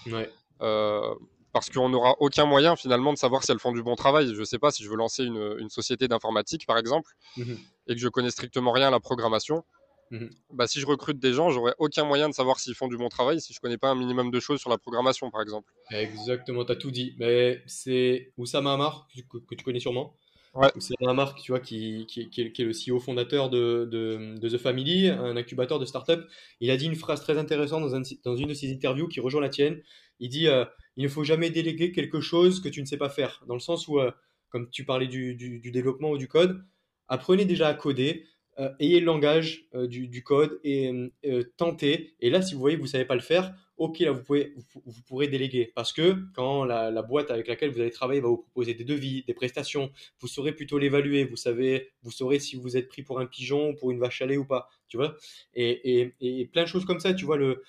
[0.07, 0.29] Ouais.
[0.61, 1.13] Euh,
[1.53, 4.33] parce qu'on n'aura aucun moyen finalement de savoir si elles font du bon travail.
[4.35, 7.57] Je sais pas si je veux lancer une, société d'informatique par exemple mhm.
[7.87, 9.63] et que je connais strictement rien à la programmation.
[10.11, 10.29] Mhm.
[10.53, 13.09] Bah, si je recrute des gens, j'aurais aucun moyen de savoir s'ils font du bon
[13.09, 15.73] travail si je connais pas un minimum de choses sur la programmation, par exemple.
[15.91, 17.15] Exactement, tu as tout dit.
[17.19, 20.15] Mais c'est Oussama Hamar, que, tu connais sûrement.
[20.53, 20.69] Ouais.
[20.75, 25.09] Oussama Hamar, tu vois, qui, qui, qui, est, le CEO fondateur de, de, The Family,
[25.09, 26.25] un incubateur de start-up.
[26.61, 29.41] Il a dit une phrase très intéressante dans, dans une de ses interviews qui rejoint
[29.41, 29.81] la tienne.
[30.19, 30.65] Il dit euh,
[30.95, 33.43] Il ne faut jamais déléguer quelque chose que tu ne sais pas faire.
[33.47, 34.11] Dans le sens où, euh,
[34.49, 36.63] comme tu parlais du, du, du développement ou du code,
[37.09, 38.25] apprenez déjà à coder
[38.59, 40.91] euh, ayez le langage euh, du, code et
[41.25, 42.15] euh, tentez.
[42.19, 44.23] Et là, si vous voyez que vous ne savez pas le faire, ok, là, vous,
[44.23, 44.53] pouvez,
[44.85, 45.71] vous, pourrez déléguer.
[45.75, 49.23] Parce que quand la, boîte avec laquelle vous allez travailler va vous proposer des devis,
[49.27, 51.23] des prestations, vous saurez plutôt l'évaluer.
[51.23, 54.25] Vous savez, vous saurez si vous êtes pris pour un pigeon, pour une vache à
[54.25, 54.69] lait ou pas.
[54.87, 55.15] Tu vois
[55.53, 57.13] et, et, et, plein de choses comme ça.
[57.13, 57.63] Tu vois, le,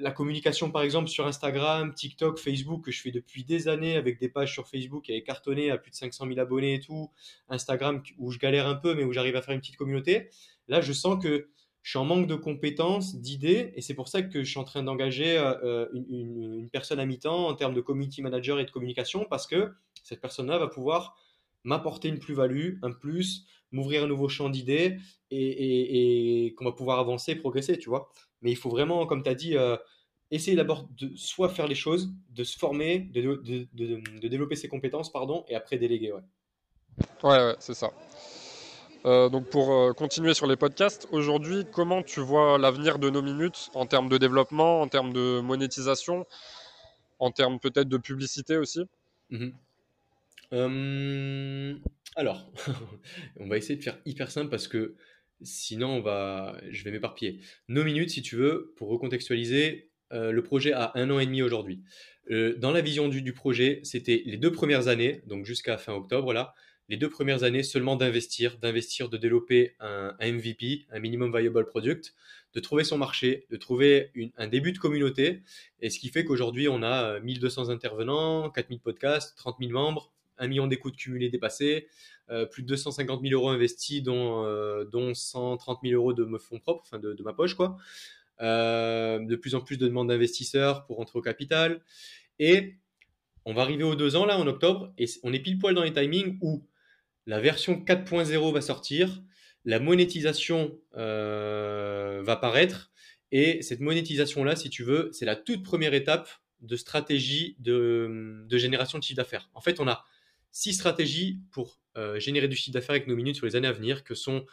[0.00, 4.18] la communication, par exemple, sur Instagram, TikTok, Facebook, que je fais depuis des années avec
[4.18, 7.10] des pages sur Facebook qui avaient cartonné à plus de 500 000 abonnés et tout.
[7.48, 10.28] Instagram, où je galère un peu, mais où j'arrive à faire une petite communauté.
[10.68, 11.48] Là, je sens que
[11.82, 14.64] je suis en manque de compétences, d'idées, et c'est pour ça que je suis en
[14.64, 19.26] train d'engager euh, une, personne à mi-temps en termes de community manager et de communication,
[19.28, 19.70] parce que
[20.02, 21.14] cette personne-là va pouvoir
[21.62, 24.96] m'apporter une plus-value, un plus, m'ouvrir un nouveau champ d'idées,
[25.30, 28.10] et, et qu'on va pouvoir avancer, progresser, tu vois.
[28.44, 29.76] Mais il faut vraiment, comme tu as dit, euh,
[30.30, 34.68] essayer d'abord de soit faire les choses, de se former, de, de, de, développer ses
[34.68, 36.12] compétences, pardon, et après déléguer.
[36.12, 36.22] Ouais,
[37.22, 37.90] ouais, c'est ça.
[39.06, 43.22] Euh, donc pour euh, continuer sur les podcasts, aujourd'hui, comment tu vois l'avenir de nos
[43.22, 46.26] minutes en termes de développement, en termes de monétisation,
[47.18, 48.82] en termes peut-être de publicité aussi?
[49.30, 49.54] Mhm.
[52.16, 52.48] Alors,
[53.40, 54.94] on va essayer de faire hyper simple parce que
[55.42, 57.40] Sinon, on va, je vais m'éparpiller.
[57.68, 61.42] Nos minutes, si tu veux, pour recontextualiser, euh, le projet a un an et demi
[61.42, 61.82] aujourd'hui.
[62.30, 66.32] Euh, dans la vision du, projet, c'était les deux premières années, donc jusqu'à fin octobre
[66.32, 66.54] là,
[66.88, 72.14] les deux premières années seulement d'investir, d'investir, de développer un, MVP, un minimum viable product,
[72.52, 75.42] de trouver son marché, de trouver un début de communauté.
[75.80, 80.13] Et ce qui fait qu'aujourd'hui, on a 1200 euh, intervenants, 4000 podcasts, 30 000 membres,
[80.38, 81.86] un million d'écoutes cumulées dépassées,
[82.30, 86.58] euh, plus de 250 000 euros investis, dont, euh, dont 130 000 euros de fonds
[86.58, 87.76] propres, enfin de, ma poche, quoi.
[88.40, 91.82] Euh, de plus en plus de demandes d'investisseurs pour rentrer au capital.
[92.38, 92.76] Et
[93.44, 95.84] on va arriver aux deux ans, là, en octobre, et on est pile poil dans
[95.84, 96.66] les timings où
[97.26, 99.22] la version 4.0 va sortir,
[99.64, 102.90] la monétisation va apparaître,
[103.32, 106.28] et cette monétisation-là, si tu veux, c'est la toute première étape
[106.60, 109.50] de stratégie de, de génération de chiffre d'affaires.
[109.54, 110.04] En fait, on a
[110.54, 113.72] six stratégies pour euh, générer du chiffre d'affaires avec nos minutes sur les années à
[113.72, 114.46] venir, que sont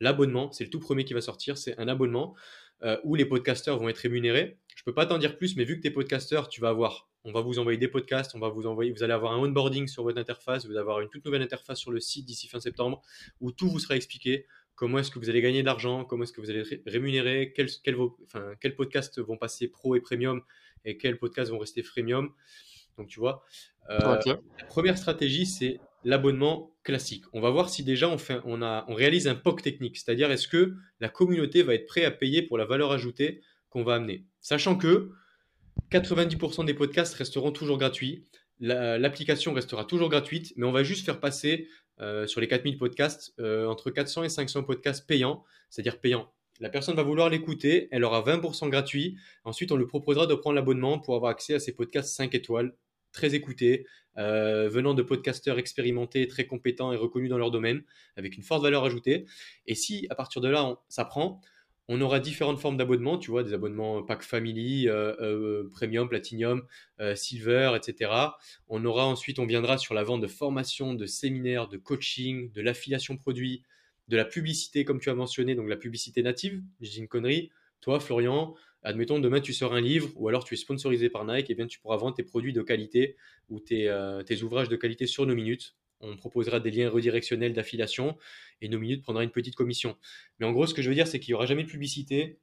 [0.00, 2.36] l'abonnement, c'est le tout premier qui va sortir, c'est un abonnement
[2.82, 4.58] euh, où les podcasteurs vont être rémunérés.
[4.76, 7.08] Je peux pas t'en dire plus, mais vu que tu es podcasteur, tu vas avoir,
[7.24, 9.88] on va vous envoyer des podcasts, on va vous envoyer, vous allez avoir un onboarding
[9.88, 12.60] sur votre interface, vous allez avoir une toute nouvelle interface sur le site d'ici fin
[12.60, 13.00] septembre,
[13.40, 14.44] où tout vous sera expliqué.
[14.74, 16.04] Comment est-ce que vous allez gagner de l'argent?
[16.04, 17.70] Comment est-ce que vous allez rémunérer quels,
[18.26, 20.42] enfin, quels podcasts vont passer pro et premium?
[20.84, 22.34] Et quels podcasts vont rester freemium?
[22.98, 23.44] Donc, tu vois,
[23.90, 27.24] euh, la première stratégie, c'est l'abonnement classique.
[27.32, 30.30] On va voir si déjà on, fait, on, a, on réalise un POC technique, c'est-à-dire
[30.30, 33.94] est-ce que la communauté va être prête à payer pour la valeur ajoutée qu'on va
[33.94, 34.24] amener?
[34.40, 35.10] Sachant que
[35.90, 38.24] 90% des podcasts resteront toujours gratuits,
[38.60, 41.68] l'application restera toujours gratuite, mais on va juste faire passer
[42.00, 46.30] euh, sur les 4000 podcasts euh, entre 400 et 500 podcasts payants, c'est-à-dire payants.
[46.60, 49.16] La personne va vouloir l'écouter, elle aura 20% gratuit.
[49.44, 52.74] Ensuite, on lui proposera de prendre l'abonnement pour avoir accès à ces podcasts 5 étoiles,
[53.16, 53.86] très écoutés,
[54.18, 57.82] euh, venant de podcasteurs expérimentés, très compétents et reconnus dans leur domaine,
[58.16, 59.24] avec une forte valeur ajoutée.
[59.66, 61.40] Et si à partir de là, ça prend,
[61.88, 66.62] on aura différentes formes d'abonnements, tu vois, des abonnements pack family, euh, euh, premium, platinum,
[67.14, 68.10] silver, etc.
[68.68, 72.60] On aura ensuite, on viendra sur la vente de formation, de séminaires, de coaching, de
[72.60, 73.62] l'affiliation produit,
[74.08, 76.62] de la publicité, comme tu as mentionné, donc la publicité native.
[76.80, 77.50] Dis une connerie.
[77.80, 81.50] Toi, Florian, admettons, demain, tu sors un livre ou alors tu es sponsorisé par Nike,
[81.50, 83.16] et bien tu pourras vendre tes produits de qualité
[83.48, 85.76] ou tes, euh, ouvrages de qualité sur nos minutes.
[86.00, 88.16] On proposera des liens redirectionnels d'affiliation
[88.60, 89.96] et nos minutes prendra une petite commission.
[90.38, 92.38] Mais en gros, ce que je veux dire, c'est qu'il n'y aura jamais de publicité.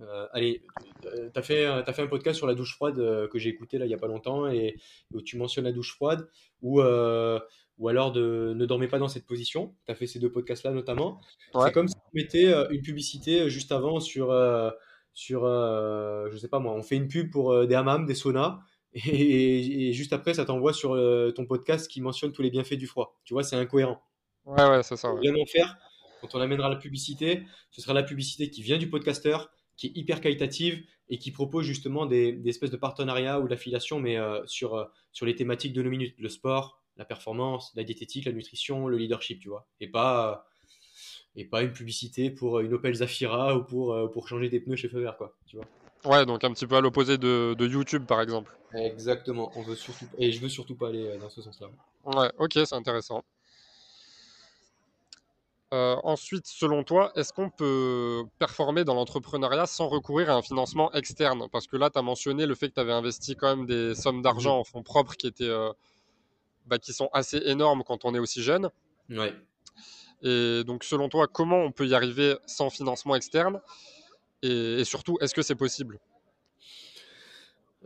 [0.00, 0.62] Euh, allez,
[1.02, 3.78] tu as, fait, as fait un podcast sur la douche froide euh, que j'ai écouté
[3.78, 4.76] là il n'y a pas longtemps et
[5.12, 6.28] où tu mentionnes la douche froide
[6.62, 9.74] ou, ou alors de ne dormez pas dans cette position.
[9.86, 11.20] Tu as fait ces deux podcasts là notamment.
[11.54, 14.32] C'est comme si tu mettais une publicité juste avant sur
[15.12, 18.14] sur, euh, je sais pas moi, on fait une pub pour euh, des hammams, des
[18.14, 18.60] saunas,
[18.92, 22.86] et, juste après, ça t'envoie sur euh, ton podcast qui mentionne tous les bienfaits du
[22.86, 23.20] froid.
[23.24, 24.02] Tu vois, c'est incohérent.
[24.44, 25.14] Ouais, ouais, c'est ça.
[25.20, 25.76] Bien en faire,
[26.20, 29.92] quand on amènera la publicité, ce sera la publicité qui vient du podcasteur, qui est
[29.94, 35.26] hyper qualitative et qui propose justement des, espèces de partenariats ou d'affiliation, mais sur, sur
[35.26, 39.40] les thématiques de nos minutes, le sport, la performance, la diététique, la nutrition, le leadership,
[39.40, 39.66] tu vois.
[39.80, 40.46] Et pas
[41.36, 44.76] et pas une publicité pour une Opel Zafira ou pour, euh, pour changer des pneus
[44.76, 45.36] chez Feu quoi.
[45.46, 45.66] Tu vois.
[46.04, 48.56] Ouais, donc un petit peu à l'opposé de, de, YouTube, par exemple.
[48.74, 49.52] Exactement.
[49.54, 51.68] On veut surtout et je veux surtout pas aller euh, dans ce sens-là.
[52.04, 53.22] Ouais, ok, c'est intéressant.
[55.72, 60.90] Euh, ensuite, selon toi, est-ce qu'on peut performer dans l'entrepreneuriat sans recourir à un financement
[60.94, 61.46] externe?
[61.52, 63.94] Parce que là, tu as mentionné le fait que tu avais investi quand même des
[63.94, 65.54] sommes d'argent en fonds propres qui, étaient,
[66.66, 68.70] bah, qui sont assez énormes quand on est aussi jeune.
[69.10, 69.32] Ouais.
[70.22, 73.60] Et donc, selon toi, comment on peut y arriver sans financement externe?
[74.42, 75.98] Et, surtout, est-ce que c'est possible?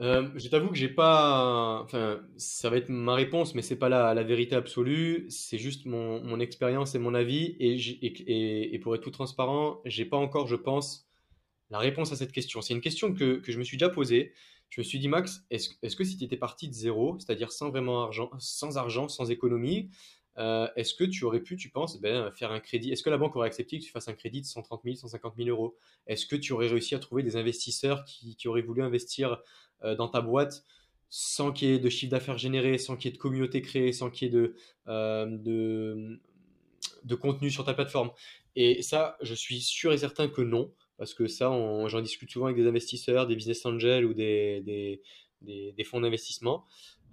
[0.01, 1.81] Euh, je t'avoue que j'ai pas.
[1.85, 5.27] Enfin, ça va être ma réponse, mais c'est pas la, vérité absolue.
[5.29, 7.57] C'est juste mon, expérience et mon avis.
[7.61, 11.09] Et, pour être tout transparent, j'ai pas encore, je pense,
[11.71, 12.61] la réponse à cette question.
[12.61, 14.33] C'est une question que, que, je me suis déjà posée.
[14.71, 17.53] Je me suis dit, Max, est-ce est que si tu étais parti de zéro, c'est-à-dire
[17.53, 19.89] sans vraiment argent, sans argent, sans économie,
[20.37, 23.19] euh, est-ce que tu aurais pu, tu penses, ben, faire un crédit Est-ce que la
[23.19, 25.77] banque aurait accepté que tu fasses un crédit de 130 000, 150 000 euros?
[26.07, 29.41] Est-ce que tu aurais réussi à trouver des investisseurs qui, auraient voulu investir
[29.85, 30.65] euh, dans ta boîte
[31.09, 33.93] sans qu'il y ait de chiffre d'affaires généré, sans qu'il y ait de communauté créée,
[33.93, 34.57] sans qu'il y ait de,
[34.89, 36.17] euh,
[37.21, 38.11] contenu sur ta plateforme?
[38.57, 41.51] Et ça, je suis sûr et certain que non, parce que ça,
[41.87, 45.01] j'en discute souvent avec des investisseurs, des business angels ou des
[45.85, 46.65] fonds d'investissement.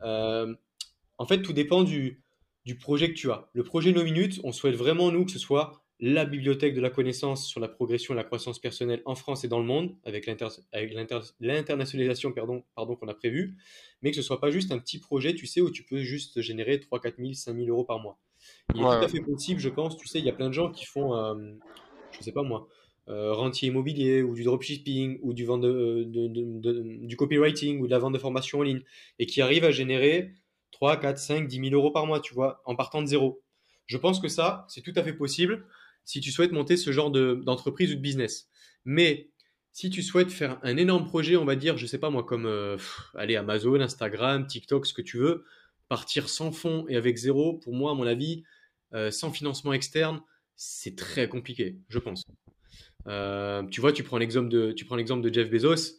[0.02, 2.24] en fait, tout dépend du
[2.66, 3.50] du projet que tu as.
[3.54, 6.90] Le projet No Minutes, on souhaite vraiment, nous, que ce soit la bibliothèque de la
[6.90, 10.26] connaissance sur la progression et la croissance personnelle en France et dans le monde, avec
[10.26, 13.56] l'internationalisation pardon, pardon, qu'on a prévu,
[14.02, 16.42] mais que ce soit pas juste un petit projet, tu sais, où tu peux juste
[16.42, 18.20] générer 3, 4 000, 5 000 euros par mois.
[18.74, 20.54] Il est tout à fait possible, je pense, tu sais, il y a plein de
[20.54, 21.36] gens qui font, euh,
[22.12, 22.68] je sais pas moi,
[23.08, 28.14] euh, rentier immobilier ou du dropshipping ou du, vente du copywriting ou de la vente
[28.14, 28.82] de formation en ligne
[29.20, 30.32] et qui arrivent à générer
[30.72, 33.42] 3, 4, 5, 10 000 euros par mois, tu vois, en partant de zéro.
[33.86, 35.66] Je pense que ça, c'est tout à fait possible
[36.06, 38.50] si tu souhaites monter ce genre d'entreprise ou de business.
[38.86, 39.30] Mais
[39.74, 42.46] si tu souhaites faire un énorme projet, on va dire, je sais pas moi, comme
[42.46, 42.78] euh,
[43.16, 45.46] aller Amazon, Instagram, TikTok, ce que tu veux,
[45.88, 48.44] partir sans fonds et avec zéro, pour moi, à mon avis,
[48.94, 50.22] euh, sans financement externe,
[50.56, 52.24] c'est très compliqué, je pense.
[53.08, 55.98] Euh, tu vois, tu prends l'exemple de, tu prends l'exemple de Jeff Bezos.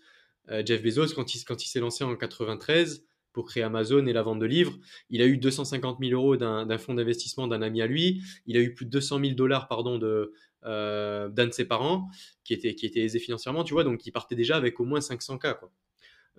[0.66, 4.22] Jeff Bezos, quand il, quand il s'est lancé en 93, pour créer Amazon et la
[4.22, 4.78] vente de livres.
[5.10, 8.22] Il a eu 250 000 euros d'un fonds d'investissement d'un ami à lui.
[8.46, 10.32] Il a eu plus de 200 000 dollars pardon, de,
[10.64, 12.08] euh, d'un de ses parents
[12.44, 15.00] qui était, qui était aisé financièrement, tu vois, donc il partait déjà avec au moins
[15.00, 15.58] 500 k.
[15.58, 15.72] Quoi.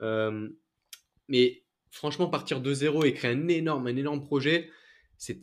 [0.01, 0.49] Euh,
[1.27, 4.69] mais franchement, partir de zéro et créer un énorme, un énorme projet,
[5.17, 5.39] c'est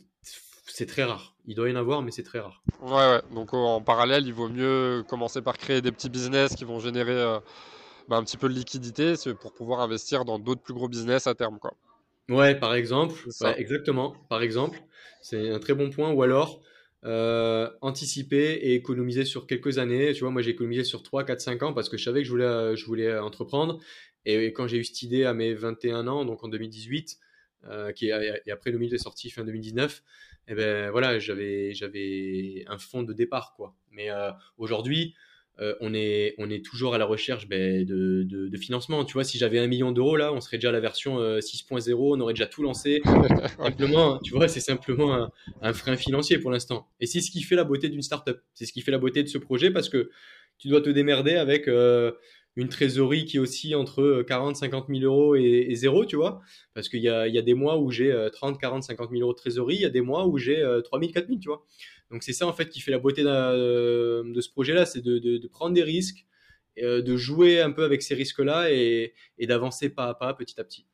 [0.73, 1.35] c'est très rare.
[1.45, 2.63] Il doit y en avoir, mais c'est très rare.
[2.81, 3.21] Ouais, ouais.
[3.33, 7.11] Donc en parallèle, il vaut mieux commencer par créer des petits business qui vont générer
[7.11, 7.39] euh,
[8.11, 11.33] bah, un petit peu de liquidité pour pouvoir investir dans d'autres plus gros business à
[11.33, 11.59] terme.
[11.59, 11.73] Quoi.
[12.27, 13.17] Ouais, par exemple.
[13.55, 14.17] exactement.
[14.27, 14.81] Par exemple,
[15.21, 16.11] c'est un très bon point.
[16.11, 16.61] Ou alors,
[17.05, 20.11] euh, anticiper et économiser sur quelques années.
[20.11, 22.25] Tu vois, moi, j'ai économisé sur 3, 4, 5 ans parce que je savais que
[22.25, 23.79] je voulais, je voulais entreprendre.
[24.25, 27.17] Et quand j'ai eu cette idée à mes 21 ans, donc en 2018,
[27.95, 30.03] qui est, et après le milieu est sorti fin 2019,
[30.49, 33.73] et ben voilà, j'avais j'avais un fonds de départ quoi.
[33.91, 34.09] Mais
[34.57, 35.15] aujourd'hui,
[35.59, 39.05] euh, on, est, on est toujours à la recherche ben, de, de, financement.
[39.05, 41.91] Tu vois, si j'avais un million d'euros là, on serait déjà à la version 6.0,
[41.91, 43.01] euh, on aurait déjà tout lancé.
[43.59, 45.29] simplement, tu vois, c'est simplement
[45.61, 46.87] un, frein financier pour l'instant.
[46.99, 48.39] Et c'est ce qui fait la beauté d'une startup.
[48.53, 50.09] C'est ce qui fait la beauté de ce projet parce que
[50.57, 52.11] tu dois te démerder avec euh,
[52.55, 56.41] une trésorerie qui est aussi entre 40, 50 000 euros et, zéro, tu vois.
[56.73, 59.33] Parce qu'il y a, y a, des mois où j'ai 30, 40, 50 000 euros
[59.33, 61.65] de trésorerie, il y a des mois où j'ai 3 000, 4 000, tu vois.
[62.11, 65.73] Donc c'est ça en fait qui fait la beauté de, ce projet-là, c'est de, prendre
[65.73, 66.25] des risques,
[66.79, 70.63] euh, de jouer un peu avec ces risques-là et, d'avancer pas à pas, petit à
[70.65, 70.85] petit.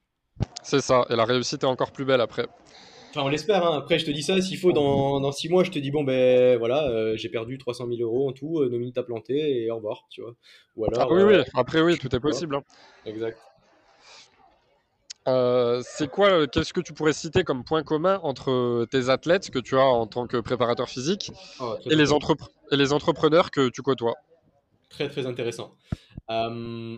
[0.64, 2.48] C'est ça, et la réussite est encore plus belle après.
[3.10, 3.66] Enfin, on l'espère.
[3.66, 3.78] Hein.
[3.78, 6.04] Après, je te dis ça, s'il faut, dans, dans six mois, je te dis, bon,
[6.04, 9.64] ben voilà, euh, j'ai perdu 300 000 euros en tout, euh, nos minutes à planter
[9.64, 10.36] et au revoir, tu vois.
[10.76, 12.56] Ou alors, ah oui, oui, après, oui, tout est possible.
[12.56, 12.64] Hein.
[13.06, 13.38] Exact.
[15.28, 19.60] Euh, c'est quoi, qu'est-ce que tu pourrais citer comme point commun entre tes athlètes que
[19.60, 22.14] tu as en tant que préparateur physique ah, et, les
[22.72, 24.16] et, les entrepreneurs que tu côtoies?
[24.90, 25.76] Très très intéressant.
[26.30, 26.98] Euh,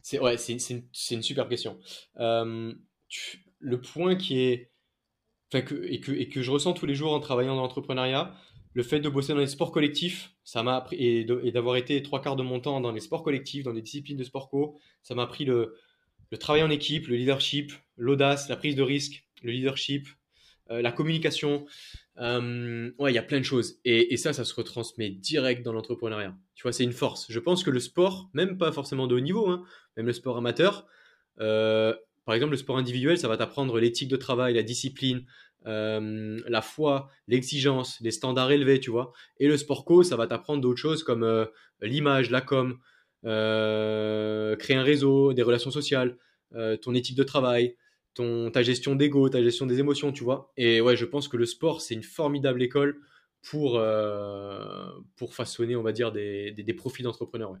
[0.00, 1.78] c'est ouais, c'est une, une, super question.
[2.18, 2.72] Euh,
[3.58, 4.70] le point qui est,
[5.50, 8.34] que, et, que, et que je ressens tous les jours en travaillant dans l'entrepreneuriat,
[8.74, 12.20] le fait de bosser dans les sports collectifs, ça m'a appris et d'avoir été trois
[12.20, 15.14] quarts de mon temps dans les sports collectifs, dans les disciplines de sport co, ça
[15.14, 15.74] m'a appris le
[16.30, 20.08] le travail en équipe, le leadership, l'audace, la prise de risque, le leadership,
[20.70, 21.66] euh, la communication.
[22.18, 23.78] Euh, ouais, il y a plein de choses.
[23.84, 26.34] Et, ça, ça se retransmet direct dans l'entrepreneuriat.
[26.54, 27.26] Tu vois, c'est une force.
[27.28, 29.64] Je pense que le sport, même pas forcément de haut niveau, hein,
[29.96, 30.86] même le sport amateur,
[31.40, 31.94] euh,
[32.26, 35.24] par exemple, le sport individuel, ça va t'apprendre l'éthique de travail, la discipline,
[35.64, 39.12] la foi, l'exigence, les standards élevés, tu vois.
[39.40, 41.48] Et le sport co, ça va t'apprendre d'autres choses comme
[41.80, 42.78] l'image, la com,
[43.26, 46.16] euh, créer un réseau, des relations sociales,
[46.54, 47.76] euh, ton éthique de travail,
[48.14, 50.52] ton, ta gestion d'ego, ta gestion des émotions, tu vois.
[50.56, 53.00] Et ouais, je pense que le sport, c'est une formidable école
[53.42, 54.86] pour, euh,
[55.16, 57.52] pour façonner, on va dire, des, des, profils d'entrepreneurs.
[57.52, 57.58] Ouais.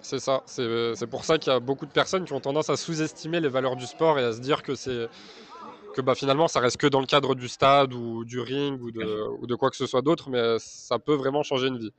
[0.00, 0.42] C'est ça.
[0.46, 3.48] C'est pour ça qu'il y a beaucoup de personnes qui ont tendance à sous-estimer les
[3.48, 5.08] valeurs du sport et à se dire que c'est
[5.94, 8.90] que bah, finalement ça reste que dans le cadre du stade ou du ring ou
[8.90, 11.92] de, ou de quoi que ce soit d'autre, mais ça peut vraiment changer une vie.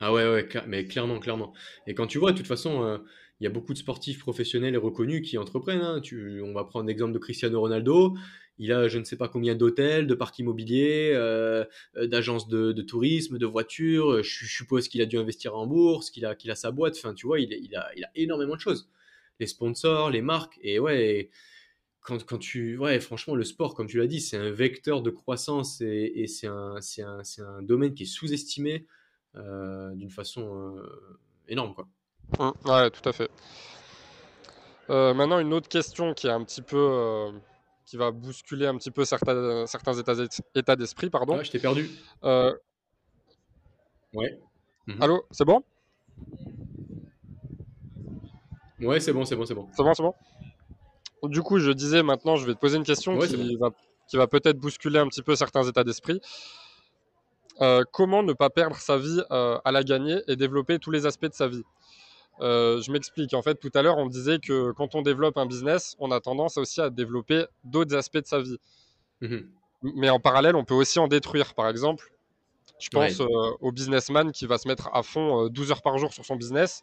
[0.00, 1.52] Ah ouais, ouais, mais clairement, clairement.
[1.86, 2.98] Et quand tu vois, de toute façon, euh,
[3.40, 5.80] il y a beaucoup de sportifs professionnels et reconnus qui entreprennent.
[5.80, 6.00] Hein.
[6.00, 8.14] Tu, on va prendre l'exemple de Cristiano Ronaldo.
[8.62, 11.64] Il a je ne sais pas combien d'hôtels, de parcs immobiliers, euh,
[11.96, 14.22] euh, d'agences de, tourisme, de voitures.
[14.22, 16.94] Je, suppose qu'il a dû investir en bourse, qu'il a, sa boîte.
[16.96, 18.88] Enfin, tu vois, il, a, énormément de choses.
[19.40, 20.60] Les sponsors, les marques.
[20.62, 21.30] Et ouais,
[22.02, 22.78] quand, tu.
[22.78, 26.46] Ouais, franchement, le sport, comme tu l'as dit, c'est un vecteur de croissance et, c'est
[26.46, 28.86] un, domaine qui est sous-estimé.
[29.34, 31.74] Euh, d'une façon euh, énorme.
[31.74, 31.88] Quoi.
[32.38, 33.30] Mmh, ouais, tout à fait.
[34.90, 37.32] Euh, maintenant, une autre question qui est un petit peu
[37.92, 41.10] qui va bousculer un petit peu certains, certains états, d'esprit.
[41.10, 41.42] Pardon.
[41.42, 41.90] je t'ai perdu.
[44.14, 44.40] Ouais.
[44.86, 45.02] Mmh.
[45.02, 45.62] Allô, c'est bon?
[48.80, 49.68] Ouais, c'est bon, c'est bon, c'est bon.
[49.76, 50.14] C'est bon, c'est bon?
[51.24, 53.68] Du coup, je disais maintenant, je vais te poser une question qui, va,
[54.08, 56.18] qui va peut-être bousculer un petit peu certains états d'esprit.
[57.60, 61.04] Euh, comment ne pas perdre sa vie euh, à la gagner et développer tous les
[61.04, 61.62] aspects de sa vie?
[62.40, 63.34] Euh, je m'explique.
[63.34, 66.20] En fait, tout à l'heure, on disait que quand on développe un business, on a
[66.20, 68.58] tendance aussi à développer d'autres aspects de sa vie.
[69.20, 69.48] Mhm.
[69.82, 71.54] Mais en parallèle, on peut aussi en détruire.
[71.54, 72.12] Par exemple,
[72.78, 73.20] je pense
[73.60, 76.82] au businessman qui va se mettre à fond 12 heures par jour sur son business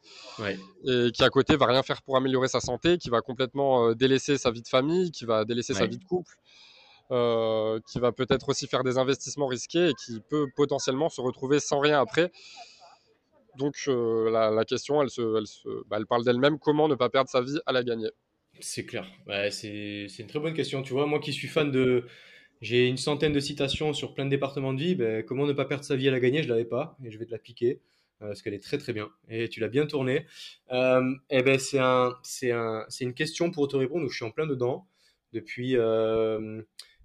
[0.86, 4.38] et qui à côté va rien faire pour améliorer sa santé, qui va complètement délaisser
[4.38, 6.38] sa vie de famille, qui va délaisser sa vie de couple.
[7.12, 11.60] Euh, qui va peut-être aussi faire des investissements risqués et qui peut potentiellement se retrouver
[11.60, 12.32] sans rien après.
[13.58, 17.10] Donc euh, la, question, elle, se, elle, se, bah, elle parle d'elle-même, comment ne pas
[17.10, 18.10] perdre sa vie à la gagner?
[18.60, 19.08] C'est clair,
[19.52, 20.82] c'est une très bonne question.
[20.82, 22.06] Tu vois, moi qui suis fan de...
[22.62, 25.64] J'ai une centaine de citations sur plein de départements de vie, ben, comment ne pas
[25.64, 27.38] perdre sa vie à la gagner, je ne l'avais pas, et je vais te la
[27.38, 27.80] piquer.
[28.22, 30.26] Euh, parce qu'elle est très très bien et tu l'as bien tournée.
[30.70, 32.18] et eh ben c'est un,
[32.52, 34.90] un, une question pour te répondre je suis en plein dedans
[35.32, 35.78] depuis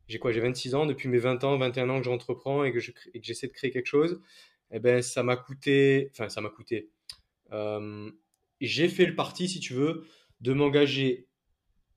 [0.09, 2.78] j'ai quoi, j'ai 26 ans, depuis mes 20 ans, 21 ans que j'entreprends et que
[2.78, 4.20] j'essaie de créer quelque chose,
[4.76, 6.90] eh ben, ça m'a coûté, enfin, ça m'a coûté.
[7.52, 8.10] Euh,
[8.60, 10.04] j'ai fait le parti, si tu veux,
[10.40, 11.29] de m'engager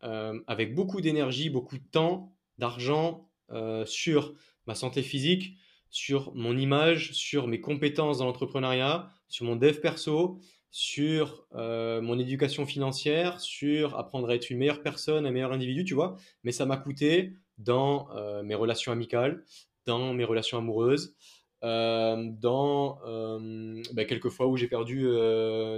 [0.04, 4.36] euh, avec beaucoup d'énergie, beaucoup de temps, d'argent euh, sur
[4.68, 5.58] ma santé physique,
[5.90, 12.68] sur mon image, sur mes compétences dans l'entrepreneuriat, sur mon dev perso, sur mon éducation
[12.68, 16.18] financière, sur apprendre à être une meilleure personne, un meilleur individu, tu vois.
[16.44, 18.10] Mais ça m'a coûté dans
[18.44, 19.44] mes relations amicales,
[19.86, 21.16] dans mes relations amoureuses,
[21.64, 25.04] euh, dans euh, ben, quelques fois où j'ai perdu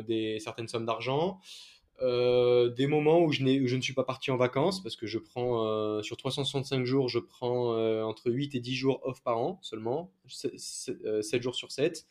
[0.08, 1.40] des, certaines sommes d'argent.
[2.02, 5.06] euh, des moments où je, où je, ne suis pas parti en vacances parce que
[5.06, 9.22] je prends euh, sur 365 jours, je prends euh, entre 8 et 10 jours off
[9.22, 12.06] par an seulement, 7, jours sur 7.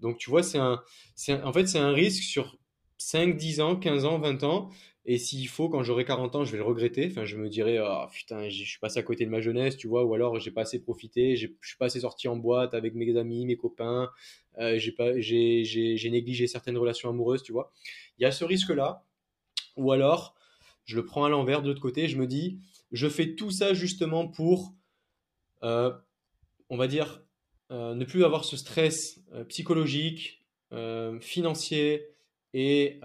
[0.00, 0.82] Donc tu vois, c'est un,
[1.44, 2.58] en fait, c'est un risque sur
[2.98, 4.70] 5, 10 ans, 15 ans, 20 ans.
[5.06, 7.08] Et s'il faut, quand j'aurai 40 ans, je vais le regretter.
[7.10, 9.88] Enfin, je me dirai, oh, putain, je suis passé à côté de ma jeunesse, tu
[9.88, 12.94] vois, ou alors j'ai pas assez profité, je suis pas assez sorti en boîte avec
[12.94, 14.10] mes amis, mes copains,
[14.58, 17.72] j'ai pas, j'ai négligé certaines relations amoureuses, tu vois.
[18.18, 19.04] Il y a ce risque-là.
[19.76, 20.34] Ou alors,
[20.84, 22.58] je le prends à l'envers de l'autre côté, je me dis,
[22.92, 24.74] je fais tout ça justement pour,
[25.62, 25.92] euh,
[26.68, 27.22] on va dire,
[27.70, 30.38] euh, ne plus avoir ce stress euh, psychologique,
[31.20, 32.06] financier
[32.54, 33.00] et,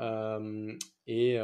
[1.08, 1.38] et,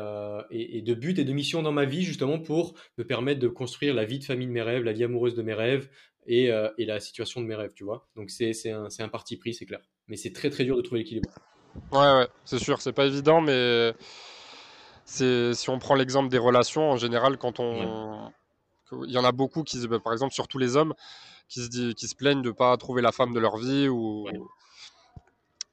[0.50, 3.94] et, de but et de mission dans ma vie, justement pour me permettre de construire
[3.94, 5.90] la vie de famille de mes rêves, la vie amoureuse de mes rêves
[6.26, 8.08] et, et la situation de mes rêves, tu vois.
[8.16, 9.82] Donc c'est un, un parti pris, c'est clair.
[10.08, 11.30] Mais c'est très très dur de trouver l'équilibre.
[11.92, 13.94] Ouais, ouais, c'est sûr, c'est pas évident, mais
[15.06, 18.32] si on prend l'exemple des relations, en général, quand on.
[19.06, 20.94] Il y en a beaucoup qui, bah, par exemple, surtout les hommes,
[21.48, 24.28] qui se, qui se plaignent de ne pas trouver la femme de leur vie ou.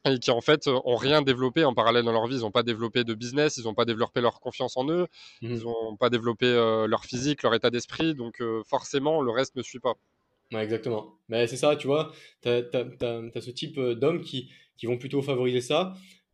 [0.05, 2.37] Et qui en fait ont rien développé en parallèle dans leur vie.
[2.37, 5.07] Ils n'ont pas développé de business, ils n'ont pas développé leur confiance en eux,
[5.43, 5.51] mmh.
[5.51, 8.15] ils n'ont pas développé euh, leur physique, leur état d'esprit.
[8.15, 9.95] Donc euh, forcément, le reste ne suit pas.
[10.53, 11.19] Ouais, exactement.
[11.29, 12.63] Mais c'est ça, tu vois, tu as,
[13.41, 15.93] ce type euh, d'hommes qui, qui vont plutôt favoriser ça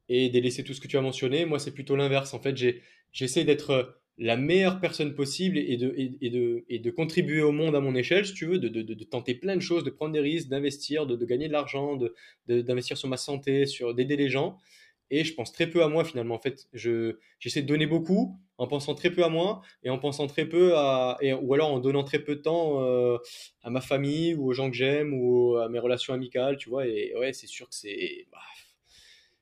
[0.09, 1.47] et délaisser tout ce que tu as mentionné.
[1.47, 2.35] Moi, c'est plutôt l'inverse.
[2.35, 3.85] En fait, j'ai j'essaie d'être euh,
[4.17, 7.95] la meilleure personne possible et de, et, de, et de contribuer au monde à mon
[7.97, 10.49] échelle, si tu veux, de, de, de tenter plein de choses, de prendre des risques,
[10.49, 11.99] d'investir, de, gagner de l'argent,
[12.47, 14.57] d'investir sur ma santé, sur d'aider les gens.
[15.11, 16.35] Et je pense très peu à moi finalement.
[16.35, 20.27] En fait, j'essaie de donner beaucoup en pensant très peu à moi et en pensant
[20.29, 23.19] très peu à, et, ou alors en donnant très peu de temps euh,
[23.62, 26.87] à ma famille ou aux gens que j'aime ou à mes relations amicales, tu vois.
[26.87, 28.39] Et ouais, c'est sûr que c'est, bah,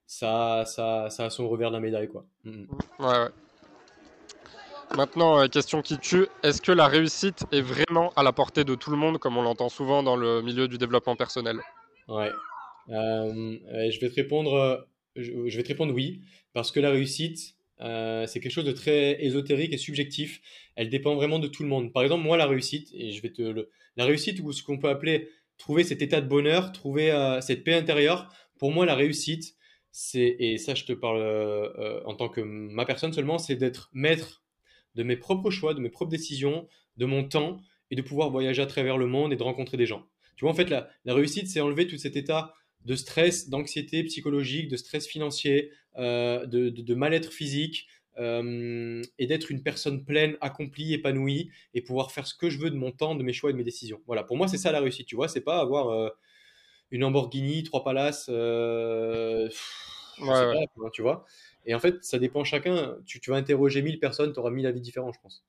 [0.07, 2.27] ça, ça, ça a son revers de la médaille, quoi.
[2.45, 2.65] Mm.
[2.99, 3.29] Ouais, ouais.
[4.97, 8.75] Maintenant, euh, question qui tue, est-ce que la réussite est vraiment à la portée de
[8.75, 11.61] tout le monde, comme on l'entend souvent dans le milieu du développement personnel
[12.09, 12.29] Ouais.
[12.91, 13.57] Euh,
[13.91, 14.87] je vais te répondre,
[15.17, 16.21] je vais te répondre oui,
[16.53, 20.43] parce que la réussite, euh, c'est quelque chose de très ésotérique et subjectif.
[20.77, 21.91] Elle dépend vraiment de tout le monde.
[21.93, 23.67] Par exemple, moi, la réussite, et je vais te
[23.97, 27.75] la réussite ou ce qu'on peut appeler trouver cet état de bonheur, trouver cette paix
[27.75, 28.31] intérieure.
[28.59, 29.55] Pour moi, la réussite,
[29.91, 31.23] c'est et ça, je te parle
[32.05, 34.42] en tant que ma personne seulement, c'est d'être maître
[34.95, 38.63] de mes propres choix, de mes propres décisions, de mon temps et de pouvoir voyager
[38.63, 40.07] à travers le monde et de rencontrer des gens.
[40.37, 44.69] Tu vois, en fait, la, réussite, c'est enlever tout cet état de stress, d'anxiété psychologique,
[44.69, 47.87] de stress financier, euh, de, mal-être physique,
[48.19, 52.71] euh, et d'être une personne pleine, accomplie, épanouie, et pouvoir faire ce que je veux
[52.71, 54.01] de mon temps, de mes choix et de mes décisions.
[54.07, 56.09] Voilà, pour moi, c'est ça la réussite, tu vois, c'est pas avoir euh,
[56.91, 59.49] une Lamborghini, trois palaces, ouais,
[60.93, 61.25] tu vois.
[61.67, 62.97] Et en fait, ça dépend chacun.
[63.07, 65.45] Tu, vas interroger 1000 personnes, tu auras 1000 avis différents, je pense.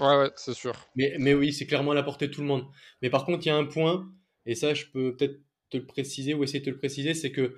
[0.00, 0.74] Ouais, ouais, c'est sûr.
[0.96, 2.66] Mais, mais oui, c'est clairement à la portée de tout le monde.
[3.00, 4.10] Mais par contre, il y a un point,
[4.44, 7.32] et ça, je peux peut-être te le préciser ou essayer de te le préciser, c'est
[7.32, 7.56] que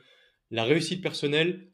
[0.50, 1.68] la réussite personnelle,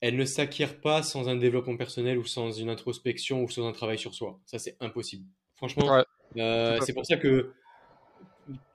[0.00, 3.72] elle ne s'acquiert pas sans un développement personnel ou sans une introspection ou sans un
[3.72, 4.40] travail sur soi.
[4.46, 5.24] Ça, c'est impossible.
[5.56, 6.04] Franchement,
[6.36, 7.52] euh, c'est pour ça que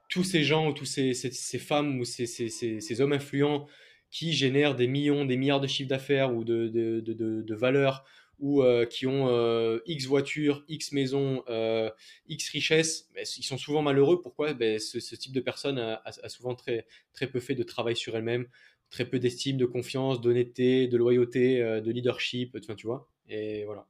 [0.10, 3.68] tous ces gens ou tous ces, ces, femmes ou ces, ces, hommes influents
[4.14, 8.06] qui génèrent des millions, des milliards de chiffres d'affaires ou de, de, de, de valeurs
[8.40, 11.90] ou euh, qui ont euh, X voitures, X maisons, euh,
[12.28, 14.22] X richesses, ils sont souvent malheureux.
[14.22, 14.54] Pourquoi?
[14.54, 18.48] Ben, ce, type de personne a, souvent très, très peu fait de travail sur elle-même,
[18.92, 23.08] très peu d'estime, de confiance, d'honnêteté, de loyauté, de leadership, enfin, tu vois.
[23.30, 23.88] Et voilà.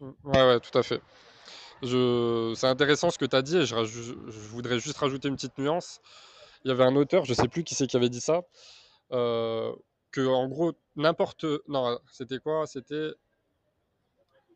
[0.00, 1.00] Ouais, ouais, tout à fait.
[1.82, 2.52] Je...
[2.56, 4.12] C'est intéressant ce que tu as dit et je, je,
[4.48, 6.00] voudrais juste rajouter une petite nuance.
[6.64, 8.42] Il y avait un auteur, je sais plus qui c'est qui avait dit ça,
[9.12, 12.66] que en gros n'importe non c'était quoi?
[12.66, 13.10] C'était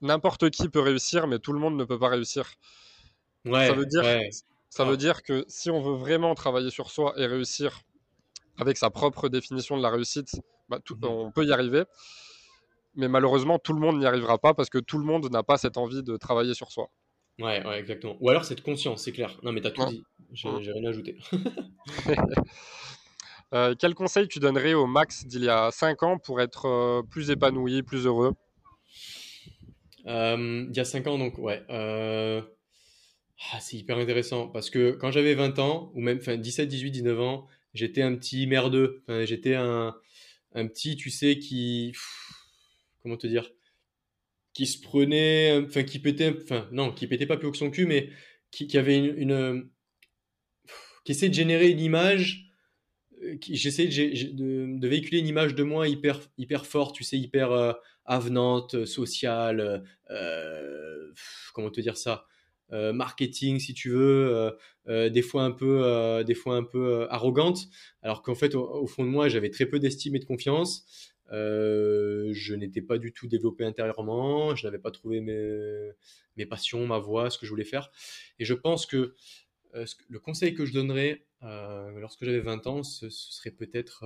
[0.01, 2.51] n'importe qui peut réussir mais tout le monde ne peut pas réussir
[3.45, 4.05] ça veut dire
[4.69, 7.81] ça veut dire que si on veut vraiment travailler sur soi et réussir
[8.59, 11.05] avec sa propre définition de la réussite bah, tout, mhm.
[11.05, 11.85] on peut y arriver
[12.95, 15.57] mais malheureusement tout le monde n'y arrivera pas parce que tout le monde n'a pas
[15.57, 16.91] cette envie de travailler sur soi
[17.39, 18.17] Ouais, ouais, exactement.
[18.21, 19.39] Ou alors cette conscience, c'est clair.
[19.43, 20.03] Non, mais t'as tout dit.
[20.33, 21.19] J'ai rien ajouté.
[23.55, 27.03] Euh, quel conseil tu donnerais au Max d'il y a 5 ans pour être euh,
[27.03, 28.35] plus épanoui, plus heureux?
[30.07, 31.63] Euh, Il y a 5 ans, donc, ouais.
[31.69, 37.21] Ah, c'est hyper intéressant parce que quand j'avais 20 ans, ou même 17, 18, 19
[37.21, 39.05] ans, j'étais un petit merdeux.
[39.25, 39.95] j'étais un,
[40.55, 41.93] un, petit, tu sais, qui.
[43.03, 43.53] Comment te dire
[44.55, 45.63] Qui se prenait.
[45.67, 46.35] Enfin, qui pétait.
[46.43, 48.09] Enfin, non, qui pétait pas plus haut que son cul, mais
[48.51, 49.69] qui, avait une, une
[51.05, 52.46] qui essayait de générer une image
[53.41, 57.73] j'essaie de, de, véhiculer une image de moi hyper, hyper forte, tu sais, hyper euh,
[58.05, 59.85] avenante, sociale,
[61.55, 62.27] comment te dire ça
[62.71, 64.51] marketing si tu veux,
[64.89, 67.69] des fois un peu, des fois un peu arrogante,
[68.03, 71.15] alors qu'en fait au, fond de moi j'avais très peu d'estime et de confiance.
[71.31, 75.93] je n'étais pas du tout développé intérieurement, je n'avais pas trouvé mes,
[76.37, 77.91] mes passions, ma voix, ce que je voulais faire.
[78.39, 79.15] Et je pense que
[80.09, 81.27] le conseil que je donnerais
[81.97, 84.05] lorsque j'avais 20 ans, ce, serait peut-être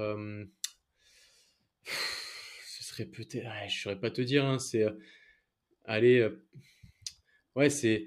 [1.85, 4.85] ce serait peut-être, je ne saurais pas te dire, hein, c'est
[5.85, 6.29] aller,
[7.57, 8.07] ouais, c'est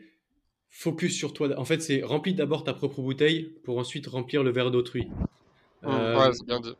[0.69, 1.57] focus sur toi.
[1.57, 5.07] En fait, c'est remplis d'abord ta propre bouteille pour ensuite remplir le verre d'autrui.
[5.84, 6.73] Mmh, ouais, c'est bien dit.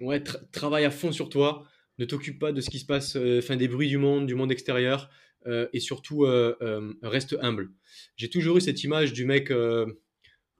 [0.00, 1.66] Ouais, travaille à fond sur toi.
[1.98, 4.52] Ne t'occupe pas de ce qui se passe, enfin des bruits du monde, du monde
[4.52, 5.10] extérieur,
[5.72, 6.26] et surtout
[7.02, 7.70] reste humble.
[8.16, 9.52] J'ai toujours eu cette image du mec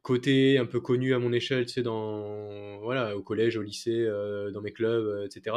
[0.08, 4.06] côté un peu connu à mon échelle, tu sais, dans, voilà, au collège, au lycée,
[4.06, 5.54] euh, dans mes clubs, euh, etc.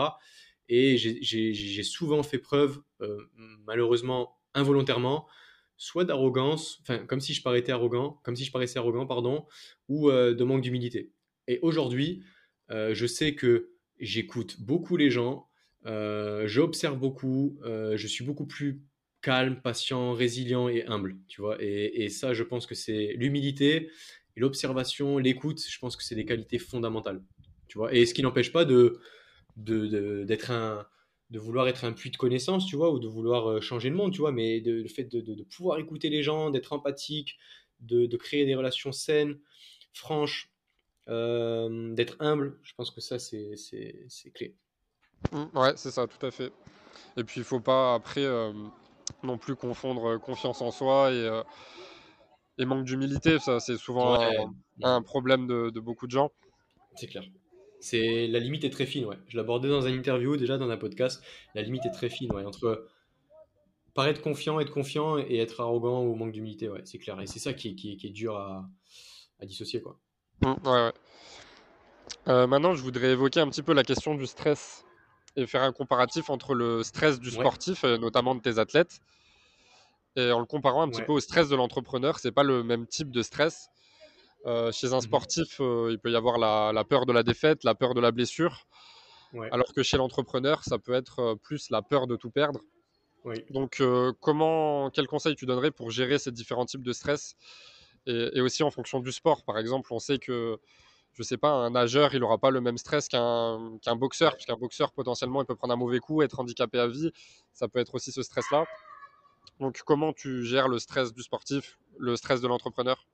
[0.68, 3.18] Et j'ai souvent fait preuve, euh,
[3.66, 5.26] malheureusement, involontairement,
[5.78, 9.46] soit d'arrogance, enfin, comme si je paraissais arrogant, comme si je paraissais arrogant, pardon,
[9.88, 11.12] ou de manque d'humilité.
[11.48, 12.24] Et aujourd'hui,
[12.70, 15.48] je sais que j'écoute beaucoup les gens,
[15.84, 18.84] j'observe beaucoup, je suis beaucoup plus
[19.22, 21.58] calme, patient, résilient et humble, tu vois.
[21.60, 23.90] Et ça, je pense que c'est l'humilité
[24.42, 27.24] l'observation, l'écoute, je pense que c'est des qualités fondamentales.
[27.68, 29.00] Tu vois et ce qui n'empêche pas de,
[29.56, 30.86] d'être un
[31.30, 33.96] de vouloir être un puits de connaissances, tu vois, ou de vouloir euh, changer le
[33.96, 37.38] monde, tu vois, mais le fait de, pouvoir écouter les gens, d'être empathique,
[37.80, 39.40] de, créer des relations saines,
[39.94, 40.52] franches,
[41.08, 44.58] euh, d'être humble, je pense que ça, c'est, c'est, clé.
[45.32, 46.52] Mmh, ouais, c'est ça, tout à fait.
[47.16, 48.52] Et puis, il faut pas, après, euh,
[49.24, 51.42] non plus confondre confiance en soi et
[52.58, 53.40] et manque d'humilité.
[53.40, 54.20] Ça, c'est souvent
[54.84, 56.32] un, problème de, beaucoup de gens.
[56.96, 57.24] C'est clair.
[57.80, 59.18] C'est la limite est très fine, ouais.
[59.28, 61.24] Je l'abordais dans un interview déjà dans un podcast.
[61.56, 62.88] La limite est très fine, ouais, entre
[63.94, 67.20] paraître confiant, être confiant et être arrogant ou manque d'humilité, ouais, c'est clair.
[67.20, 68.70] Et c'est ça qui, qui, est dur à,
[69.40, 70.00] à dissocier, quoi.
[70.42, 70.92] Mmh, ouais, ouais.
[72.28, 74.86] Euh, maintenant, je voudrais évoquer un petit peu la question du stress
[75.36, 79.00] et faire un comparatif entre le stress du sportif, notamment de tes athlètes,
[80.16, 82.86] et en le comparant un petit peu au stress de l'entrepreneur, c'est pas le même
[82.86, 83.70] type de stress.
[84.46, 87.64] Euh, chez un mmh sportif, euh, il peut y avoir la, peur de la défaite,
[87.64, 88.66] la peur de la blessure,
[89.52, 92.62] alors que chez l'entrepreneur, ça peut être euh, plus la peur de tout perdre.
[93.52, 93.84] Donc,
[94.20, 97.36] comment, quel conseil tu donnerais pour gérer ces différents types de stress
[98.08, 99.44] et, aussi en fonction du sport?
[99.44, 100.58] Par exemple, on sait que,
[101.14, 104.56] je sais pas, un nageur, il n'aura pas le même stress qu'un qu'un boxeur, puisqu'un
[104.56, 107.12] boxeur, potentiellement, il peut prendre un mauvais coup, être handicapé à vie.
[107.54, 108.66] Ça peut être aussi ce stress-là.
[109.62, 113.06] Donc, comment tu gères le stress du sportif, le stress de l'entrepreneur?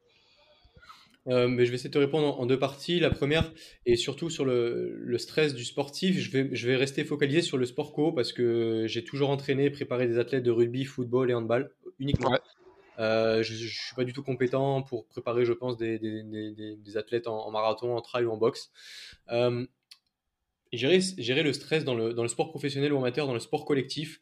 [1.28, 3.02] Euh, mais je vais essayer de te répondre en, deux parties.
[3.02, 3.52] La première,
[3.86, 7.66] et surtout sur le, stress du sportif, je vais, je vais rester focalisé sur le
[7.66, 11.70] sport co parce que j'ai toujours entraîné, préparé des athlètes de rugby, football et handball
[12.00, 12.32] uniquement.
[12.98, 17.28] Euh, je ne suis pas du tout compétent pour préparer, je pense, des, des, athlètes
[17.28, 18.72] en, marathon, en trail ou en boxe.
[19.32, 19.68] Euh,
[20.72, 23.66] gérer, gérer, le stress dans le, dans le, sport professionnel ou amateur, dans le sport
[23.66, 24.22] collectif.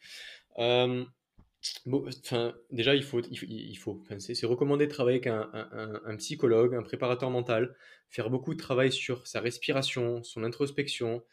[2.72, 7.76] Déjà, il faut, il faut, c'est recommandé de travailler avec un, psychologue, un préparateur mental,
[8.09, 11.24] faire beaucoup de travail sur sa respiration, son introspection,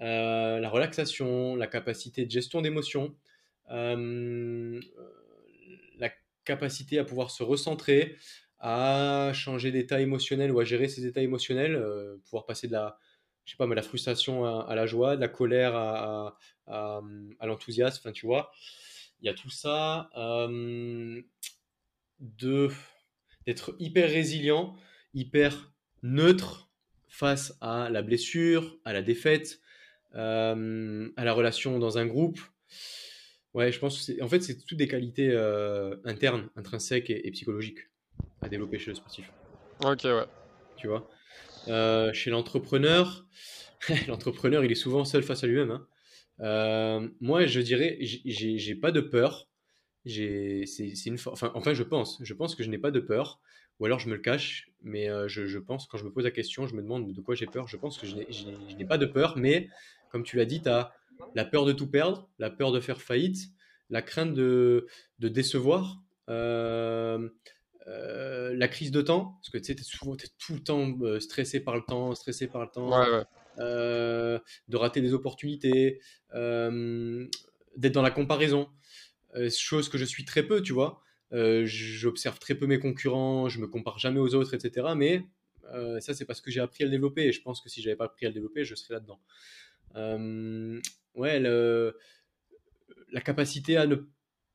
[0.00, 3.14] euh, la relaxation, la capacité de gestion d'émotions,
[3.70, 4.80] euh,
[5.98, 6.10] la
[6.44, 8.16] capacité à pouvoir se recentrer,
[8.58, 12.98] à changer d'état émotionnel ou à gérer ses états émotionnels, euh, pouvoir passer de la,
[13.44, 17.00] je sais pas, mais la frustration à, la joie, de la colère à, à,
[17.42, 18.52] l'enthousiasme, tu vois
[19.22, 21.22] il y a tout ça, euh,
[22.20, 22.68] de
[23.46, 24.76] d'être hyper résilient,
[25.14, 26.70] hyper neutre
[27.08, 29.60] face à la blessure, à la défaite,
[30.14, 32.40] euh, à la relation dans un groupe.
[33.54, 37.80] Ouais, je pense que en fait, c'est toutes des qualités euh, internes, intrinsèques et, psychologiques
[38.40, 39.30] à développer chez le sportif.
[39.84, 40.26] Ok, ouais.
[40.76, 41.08] Tu vois?
[42.12, 43.26] chez l'entrepreneur,
[44.08, 45.70] l'entrepreneur, il est souvent seul face à lui-même.
[45.70, 45.86] Hein.
[46.42, 49.48] Euh, moi, je dirais, j'ai pas de peur.
[50.04, 53.40] C'est une, enfin, je pense, je pense que je n'ai pas de peur,
[53.78, 54.70] ou alors je me le cache.
[54.82, 57.34] Mais euh, je, pense, quand je me pose la question, je me demande de quoi
[57.34, 57.68] j'ai peur.
[57.68, 58.16] Je pense que je
[58.76, 59.68] n'ai pas de peur, mais
[60.10, 60.92] comme tu l'as dit, tu as
[61.34, 63.50] la peur de tout perdre, la peur de faire faillite,
[63.90, 64.86] la crainte de,
[65.20, 66.02] de décevoir.
[66.28, 67.28] Euh,
[68.54, 71.76] la crise de temps, parce que tu sais, souvent, es tout le temps stressé par
[71.76, 72.88] le temps, stressé par le temps.
[72.90, 73.24] Ouais, ouais.
[73.58, 74.38] Euh,
[74.68, 76.00] de rater des opportunités,
[76.34, 77.26] euh,
[77.76, 78.68] d'être dans la comparaison.
[79.34, 81.00] Euh, chose que je suis très peu, tu vois.
[81.32, 84.88] J'observe très peu mes concurrents, je me compare jamais aux autres, etc.
[84.96, 85.24] Mais
[86.00, 87.24] ça, c'est parce que j'ai appris à le développer.
[87.24, 89.20] Et je pense que si j'avais pas appris à le développer, je serais là-dedans.
[91.14, 93.96] ouais, la capacité à ne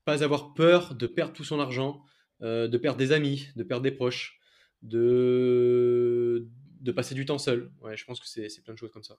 [0.06, 2.04] pas avoir peur de perdre tout son argent,
[2.41, 4.39] de perdre des amis, de perdre des proches,
[4.84, 6.48] de,
[6.82, 7.71] de passer du temps seul.
[7.82, 9.17] Ouais, je pense que c'est plein de choses comme ça.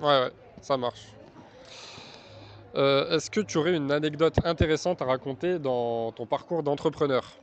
[0.00, 0.30] Ouais, ouais,
[0.60, 1.06] ça marche.
[2.74, 7.34] Euh, est-ce que tu aurais une anecdote intéressante à raconter dans ton parcours d'entrepreneur?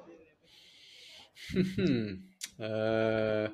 [2.60, 3.48] Euh,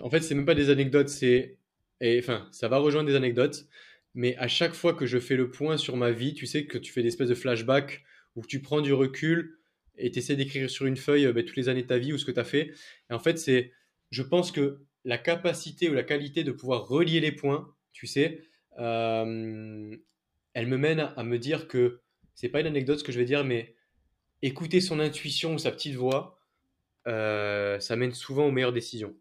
[0.00, 1.56] En fait, c'est même pas des anecdotes, c'est.
[2.02, 3.66] Enfin, ça va rejoindre des anecdotes,
[4.14, 6.78] mais à chaque fois que je fais le point sur ma vie, tu sais que
[6.78, 8.04] tu fais des espèces de flashbacks
[8.36, 9.58] où tu prends du recul
[9.96, 12.18] et tu essaies d'écrire sur une feuille ben, toutes les années de ta vie ou
[12.18, 12.72] ce que tu as fait.
[13.10, 13.72] Et en fait, c'est.
[14.10, 18.42] Je pense que la capacité ou la qualité de pouvoir relier les points, tu sais,
[18.78, 19.96] euh,
[20.54, 22.00] elle me mène à, me dire que
[22.34, 23.74] c'est pas une anecdote ce que je vais dire, mais
[24.42, 26.38] écouter son intuition ou sa petite voix,
[27.06, 29.14] euh, ça mène souvent aux meilleures décisions.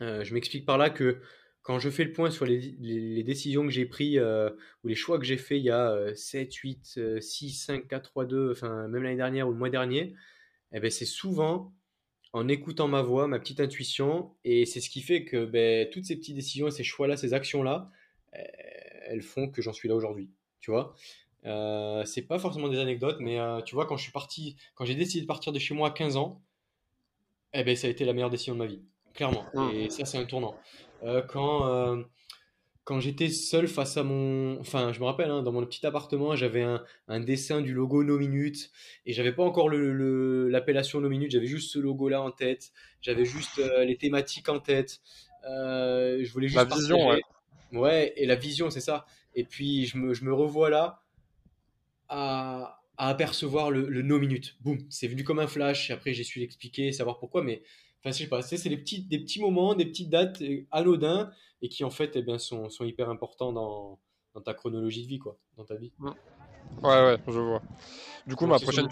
[0.00, 1.20] Euh, je m'explique par là que
[1.62, 4.20] quand je fais le point sur les, décisions que j'ai prises
[4.82, 8.24] ou les choix que j'ai faits il y a 7, 8, 6, 5, 4, 3,
[8.24, 10.14] 2, enfin même l'année dernière ou le mois dernier,
[10.72, 11.72] eh ben, c'est souvent
[12.32, 16.04] en écoutant ma voix, ma petite intuition, et c'est ce qui fait que ben, toutes
[16.04, 17.90] ces petites décisions et ces choix-là, ces actions-là,
[18.32, 20.30] elles font que j'en suis là aujourd'hui.
[20.60, 20.94] Tu vois
[21.44, 24.84] euh, c'est pas forcément des anecdotes, mais euh, tu vois, quand je suis parti, quand
[24.84, 26.40] j'ai décidé de partir de chez moi à 15 ans,
[27.52, 28.80] eh ben, ça a été la meilleure décision de ma vie,
[29.14, 29.44] clairement.
[29.54, 29.70] Mmh.
[29.74, 30.54] Et ça, c'est un tournant.
[31.02, 32.04] Euh, quand
[32.84, 34.58] quand j'étais seul face à mon.
[34.60, 38.02] Enfin, je me rappelle, hein, dans mon petit appartement, j'avais un, un, dessin du logo
[38.04, 38.70] No Minute
[39.06, 43.24] et j'avais pas encore l'appellation le, No Minute, j'avais juste ce logo-là en tête, j'avais
[43.24, 45.00] juste les thématiques en tête.
[45.44, 46.58] je voulais juste.
[46.58, 47.20] La vision, ouais.
[47.72, 49.06] Ouais, et la vision, c'est ça.
[49.34, 51.02] Et puis, je me, je me revois là
[52.08, 54.56] à, à apercevoir le, le no minute.
[54.60, 55.90] Boum, c'est venu comme un flash.
[55.90, 57.42] Et après, j'ai su l'expliquer, savoir pourquoi.
[57.42, 57.62] Mais,
[58.02, 61.30] enfin, je sais pas, c'est des petits, des petits moments, des petites dates euh, anodins
[61.62, 63.98] et qui, en fait, eh bien, sont, sont hyper importants dans,
[64.34, 65.92] dans ta chronologie de vie, quoi, dans ta vie.
[66.00, 66.10] Ouais,
[66.82, 67.62] ouais, je vois.
[68.26, 68.88] Du coup, ma prochaine,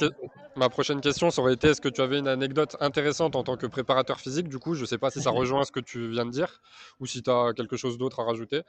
[0.56, 3.56] ma prochaine question, ça aurait été est-ce que tu avais une anecdote intéressante en tant
[3.56, 4.48] que préparateur physique?
[4.48, 6.61] Du coup, je sais pas si ça rejoint ce que tu viens de dire
[7.00, 8.62] ou si tu as quelque chose d'autre à rajouter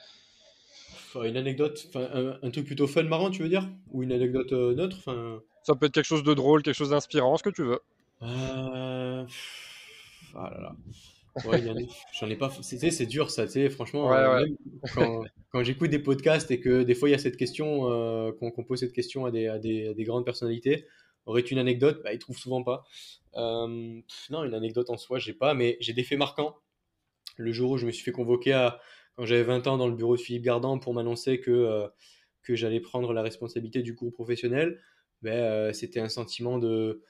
[1.26, 3.68] une anecdote, un, un, truc plutôt fun, marrant, tu veux dire?
[3.92, 7.38] Ou une anecdote euh, neutre Ça peut être quelque chose de drôle, quelque chose d'inspirant,
[7.38, 7.80] ce que tu veux.
[8.22, 9.26] Euh...
[10.36, 10.76] Ah là là.
[12.20, 12.52] j'en ai pas.
[12.62, 14.10] C'est dur ça, tu sais, franchement.
[14.10, 14.46] Ouais, euh,
[14.94, 18.32] quand, quand j'écoute des podcasts et que des fois il y a cette question, euh,
[18.34, 20.86] qu'on pose cette question à des, à des, à des grandes personnalités,
[21.26, 22.02] aurait-tu une anecdote?
[22.04, 22.84] Bah, Ils trouvent souvent pas.
[23.36, 24.04] non,
[24.44, 26.58] une anecdote en soi, j'ai pas, mais j'ai des faits marquants.
[27.38, 28.80] Le jour où je me suis fait convoquer à,
[29.16, 31.88] quand j'avais 20 ans dans le bureau de Philippe Gardan pour m'annoncer que, euh,
[32.44, 34.80] que j'allais prendre la responsabilité du groupe professionnel,
[35.22, 37.04] ben, euh, c'était un sentiment de, euh,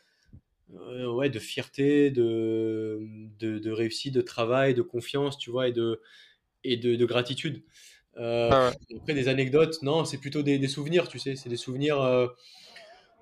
[1.08, 3.00] ouais, de fierté, de,
[3.40, 6.02] de, de, réussite, de travail, de confiance, tu vois, et de,
[6.64, 7.64] et de, de gratitude.
[8.18, 12.30] Ah après, des anecdotes, non, c'est plutôt des, des, souvenirs, tu sais, c'est des souvenirs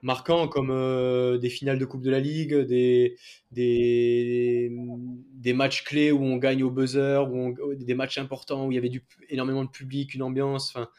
[0.02, 3.18] marquants comme euh, des finales de Coupe de la Ligue, des,
[3.52, 4.72] des,
[5.34, 8.78] des, matchs clés où on gagne au buzzer, où des matchs importants où il y
[8.78, 10.90] avait du, énormément de public, une ambiance, enfin,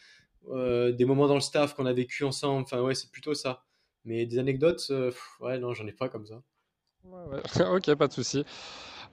[0.51, 2.63] euh, des moments dans le staff qu'on a vécu ensemble.
[2.63, 3.65] Enfin, ouais, c'est plutôt ça.
[4.05, 6.43] Mais des anecdotes, euh, ouais, non, j'en ai pas comme ça.
[7.05, 7.43] Ouais, ouais.
[7.77, 8.45] ok, pas de souci.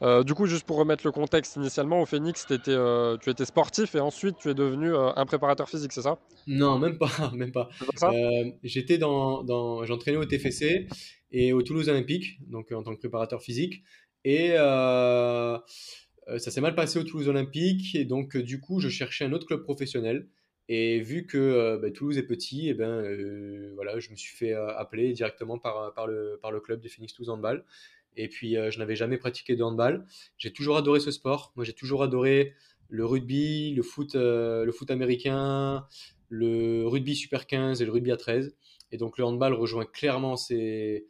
[0.02, 3.46] Euh, du coup, juste pour remettre le contexte, initialement au Phoenix, étais, euh, tu étais
[3.46, 6.20] sportif et ensuite tu es devenu euh, un préparateur physique, c'est ça?
[6.46, 7.70] Non, même pas, même pas.
[8.64, 10.88] J'étais dans, dans j'entraînais au TFC
[11.32, 13.84] et au Toulouse Olympique, donc en tant que préparateur physique.
[14.24, 15.62] Et ça
[16.38, 19.64] s'est mal passé au Toulouse Olympique et donc du coup, je cherchais un autre club
[19.64, 20.28] professionnel.
[20.70, 24.54] Et vu que bah, Toulouse est petit, et eh ben voilà, je me suis fait
[24.54, 27.64] appeler directement par, le, club des Phoenix Toulouse Handball.
[28.18, 30.06] Et puis, euh, je n'avais jamais pratiqué de handball.
[30.38, 31.54] J'ai toujours adoré ce sport.
[31.56, 32.54] Moi, j'ai toujours adoré
[32.90, 35.86] le rugby, le foot, euh, américain,
[36.30, 38.56] le rugby super 15 et le rugby à 13.
[38.92, 41.08] Et donc, le handball rejoint clairement ces,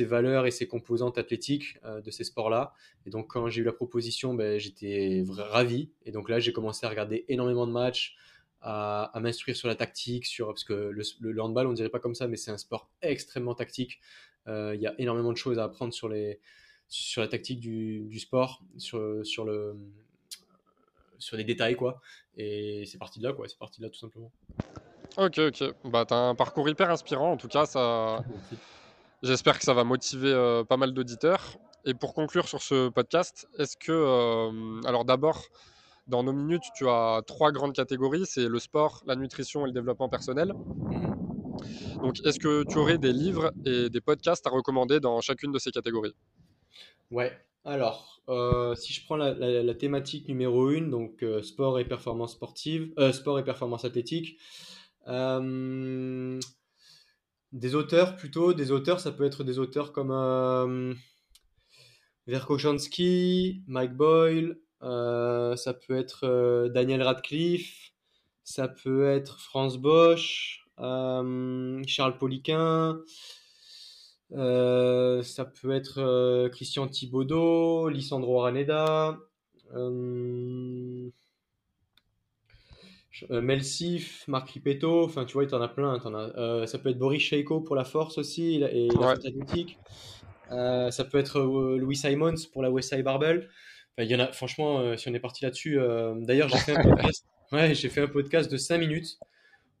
[0.00, 2.72] valeurs et ses composantes athlétiques euh, de ces sports-là.
[3.06, 5.90] Et donc, quand j'ai eu la proposition, ben, j'étais ravi.
[6.04, 8.16] Et donc là, j'ai commencé à regarder énormément de matchs,
[8.64, 12.14] à, m'instruire sur la tactique, sur, parce que le, le, handball, on dirait pas comme
[12.14, 14.00] ça, mais c'est un sport extrêmement tactique.
[14.48, 16.40] Euh, il y a énormément de choses à apprendre sur, les,
[16.88, 19.76] sur la tactique du, du sport, sur, sur, le,
[21.18, 22.00] sur les détails, quoi.
[22.38, 23.46] Et c'est parti de là, quoi.
[23.48, 24.32] C'est parti de là, tout simplement.
[25.18, 25.64] Ok, ok.
[25.84, 27.32] Bah, t'as un parcours hyper inspirant.
[27.32, 28.24] En tout cas, ça.
[29.22, 31.58] J'espère que ça va motiver euh, pas mal d'auditeurs.
[31.84, 35.44] Et pour conclure sur ce podcast, est-ce que, euh, alors d'abord,
[36.06, 39.72] dans nos minutes, tu as trois grandes catégories, c'est le sport, la nutrition et le
[39.72, 40.52] développement personnel.
[40.90, 41.14] Mhm.
[42.02, 45.58] Donc, est-ce que tu aurais des livres et des podcasts à recommander dans chacune de
[45.58, 46.14] ces catégories?
[47.10, 47.32] Ouais.
[47.64, 52.92] Alors, euh, si je prends la, thématique numéro une, donc euh, sport et performance sportive,
[52.98, 54.38] euh, sport et performance athlétique,
[55.06, 56.40] Euh,
[57.52, 60.94] des auteurs plutôt, des auteurs, ça peut être des auteurs comme euh,
[62.26, 64.73] Verkoshansky, Mike Boyle, euh,
[65.56, 67.92] ça peut être euh, Daniel Radcliffe,
[68.42, 73.00] ça peut être Franz Bosch, euh, Charles Poliquin,
[74.32, 79.18] euh, ça peut être euh, Christian Thibaudot, Lisandro Araneda,
[79.74, 81.08] euh,
[83.30, 86.00] euh, Melsif, Marc Ripetto, enfin tu vois, tu en as plein.
[86.36, 88.68] euh, ça peut être Boris Sheiko pour la force aussi et la
[88.98, 89.14] Ouais.
[90.50, 93.48] Euh, ça peut être euh, Louis Simons pour la West Side Barbell.
[93.96, 95.78] Enfin, il y en a, franchement, euh, si on est parti là-dessus.
[95.78, 97.24] euh, D'ailleurs, j'ai fait un podcast.
[97.52, 99.18] Ouais, j'ai fait un podcast de 5 minutes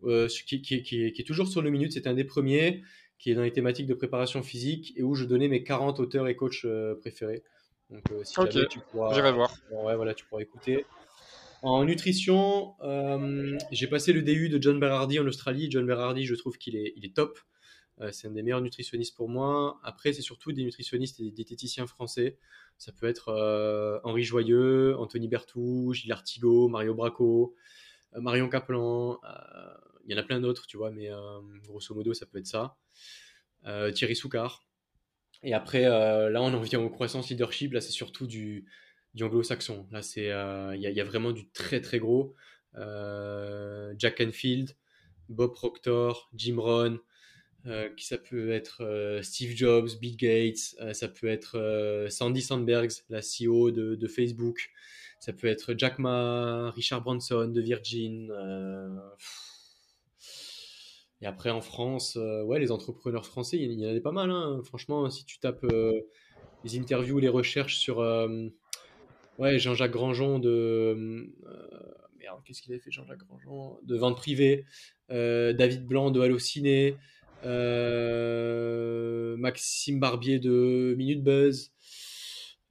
[0.04, 1.92] euh, qui, qui- qui est, qui est toujours sur le minute.
[1.92, 2.82] C'était un des premiers
[3.18, 6.28] qui est dans les thématiques de préparation physique et où je donnais mes 40 auteurs
[6.28, 6.66] et coachs
[7.00, 7.42] préférés.
[7.90, 9.52] Donc, si Ok, jamais tu pourras, J'irai voir.
[9.70, 10.84] Bon, ouais, voilà, tu pourras écouter.
[11.62, 15.68] En nutrition, euh, j'ai passé le DU de John Berardi en Australie.
[15.70, 17.38] John Berardi, je trouve qu'il est, il est top.
[18.00, 19.78] Euh, c'est un des meilleurs nutritionnistes pour moi.
[19.82, 22.38] Après, c'est surtout des nutritionnistes et des diététiciens français.
[22.76, 27.54] Ça peut être euh, Henri Joyeux, Anthony Bertou, Gilles Artigot, Mario Bracco,
[28.14, 29.20] euh, Marion Caplan.
[30.06, 31.08] Il y en a plein d'autres, tu vois, mais
[31.66, 32.76] grosso modo, ça peut être ça.
[33.94, 34.66] Thierry Soucard.
[35.42, 37.72] Et après, là, on en vient au croissance leadership.
[37.72, 38.66] Là, c'est surtout du,
[39.18, 39.86] anglo-saxon.
[39.90, 40.00] Là,
[40.76, 42.34] il y, a- vraiment du très très gros.
[42.74, 44.76] Jack Canfield,
[45.30, 46.98] Bob Proctor, Jim Rohn.
[47.66, 52.42] Euh, qui ça peut être euh, Steve Jobs, Bill Gates, euh, ça peut être Sandy
[52.42, 54.70] Sandberg, la CEO de, Facebook,
[55.18, 58.30] ça peut être Jack Ma, Richard Branson de Virgin.
[61.22, 64.30] et après en France, ouais, les entrepreneurs français, il y, en a pas mal.
[64.30, 64.60] hein.
[64.64, 65.64] Franchement, si tu tapes
[66.64, 68.00] les interviews, les recherches sur
[69.38, 71.32] ouais, Jean-Jacques Grandjean de.
[72.44, 73.78] qu'est-ce qu'il avait fait Jean-Jacques Grandjean?
[73.84, 74.66] De Vente Privée,
[75.08, 76.98] David Blanc de Allociné,
[79.36, 81.70] Maxime Barbier de Minute Buzz.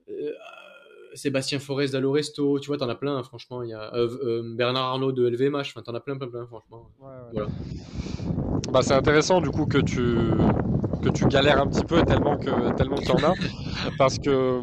[0.08, 0.32] euh,
[1.14, 3.62] Sébastien Forest d'Allo Resto, tu vois, t'en as plein, hein, franchement.
[3.62, 6.44] Il y a euh, euh, Bernard Arnault de LVMH, enfin, t'en as plein, plein, plein,
[6.46, 6.90] franchement.
[6.98, 7.46] Voilà.
[8.72, 10.16] Bah, c'est intéressant du coup que tu,
[11.04, 13.34] que tu galères un petit peu tellement que tellement qu'il y en a.
[13.96, 14.60] Parce que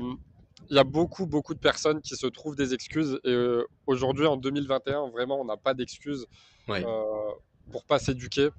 [0.70, 3.18] il y a beaucoup, beaucoup de personnes qui se trouvent des excuses.
[3.24, 6.26] Et euh, aujourd'hui, en 2021, vraiment, on n'a pas d'excuses
[6.68, 6.84] Ouais.
[6.86, 7.32] euh,
[7.72, 8.49] pour pas s'éduquer.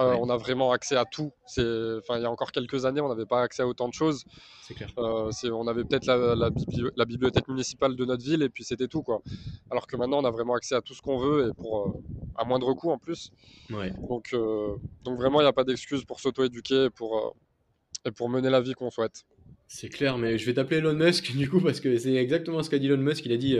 [0.00, 0.16] Euh.
[0.20, 1.32] On a vraiment accès à tout.
[1.46, 4.24] Enfin, il y a encore quelques années, on n'avait pas accès à autant de choses.
[4.74, 4.90] Clair.
[4.98, 8.64] Euh, on avait peut-être la, la bibli- la bibliothèque municipale de notre ville et puis
[8.64, 9.20] c'était tout quoi.
[9.70, 11.92] Alors que maintenant, on a vraiment accès à tout ce qu'on veut et pour euh,
[12.36, 13.30] à moindre coût en plus.
[14.08, 14.74] Donc, euh,
[15.04, 17.36] donc vraiment, il n'y a pas d'excuse pour s'auto-éduquer et pour,
[18.06, 19.24] et pour mener la vie qu'on souhaite.
[19.68, 22.70] C'est clair, mais je vais t'appeler Elon Musk du coup parce que c'est exactement ce
[22.70, 23.24] qu'a dit Elon Musk.
[23.26, 23.58] Il a dit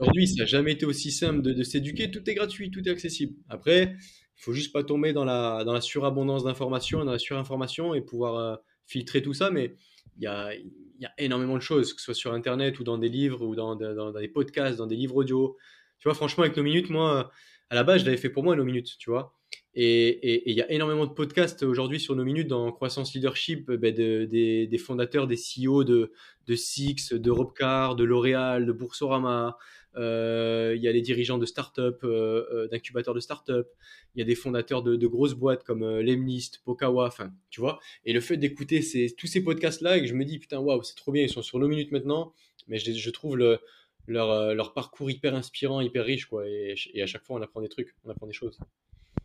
[0.00, 2.10] aujourd'hui, ça n'a jamais été aussi simple de, de s'éduquer.
[2.10, 3.34] Tout est gratuit, tout est accessible.
[3.48, 3.96] Après,
[4.40, 8.00] il faut juste pas tomber dans la, dans la surabondance d'informations, dans la surinformation et
[8.00, 9.50] pouvoir euh, filtrer tout ça.
[9.50, 9.74] Mais
[10.16, 12.98] il y a, y a énormément de choses, que ce soit sur Internet ou dans
[12.98, 15.56] des livres ou dans, dans- des podcasts, dans des livres audio.
[15.98, 17.30] Tu vois, franchement, avec nos minutes, moi,
[17.68, 19.36] à la base, je l'avais fait pour moi, nos minutes, tu vois.
[19.74, 23.76] Et il y a énormément de podcasts aujourd'hui sur nos minutes dans Croissance Leadership, euh,
[23.76, 26.12] ben, de- des, des fondateurs, des CEO de,
[26.46, 29.56] de Six, de Robcar, de L'Oréal, de Boursorama.
[29.96, 33.68] Euh, Il y a les dirigeants de start-up, euh, euh, d'incubateurs de start-up.
[34.14, 37.60] Il y a des fondateurs de, de grosses boîtes comme euh, Lemlist, Pokawa, enfin, tu
[37.60, 37.80] vois.
[38.04, 40.82] Et le fait d'écouter ces, tous ces podcasts-là et que je me dis, putain, waouh,
[40.82, 42.32] c'est trop bien, ils sont sur nos minutes maintenant.
[42.68, 43.58] Mais je, je trouve le,
[44.06, 46.48] leur, leur parcours hyper inspirant, hyper riche, quoi.
[46.48, 48.58] Et, et à chaque fois, on apprend des trucs, on apprend des choses.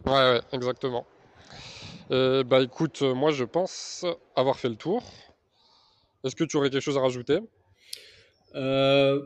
[0.05, 1.05] Ouais, ouais, exactement.
[2.09, 4.05] Bah écoute, moi je pense
[4.35, 5.03] avoir fait le tour.
[6.23, 7.39] Est-ce que tu aurais quelque chose à rajouter?
[8.53, 9.25] Euh,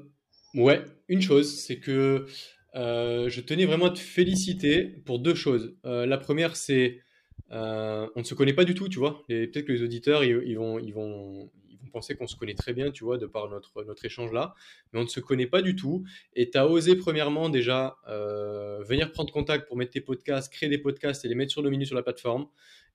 [0.55, 2.25] ouais, une chose, c'est que
[2.75, 5.75] euh, je tenais vraiment à te féliciter pour deux choses.
[5.85, 7.01] Euh, la première, c'est
[7.51, 9.23] euh, on ne se connaît pas du tout, tu vois.
[9.27, 11.49] Peut-être que les auditeurs, ils vont, ils vont,
[11.89, 14.53] vont penser qu'on se connaît très bien, tu vois, de par notre, notre échange là.
[14.93, 16.03] Mais on ne se connaît pas du tout.
[16.35, 20.69] Et tu as osé, premièrement, déjà euh, venir prendre contact pour mettre tes podcasts, créer
[20.69, 22.47] des podcasts et les mettre sur le menu sur la plateforme.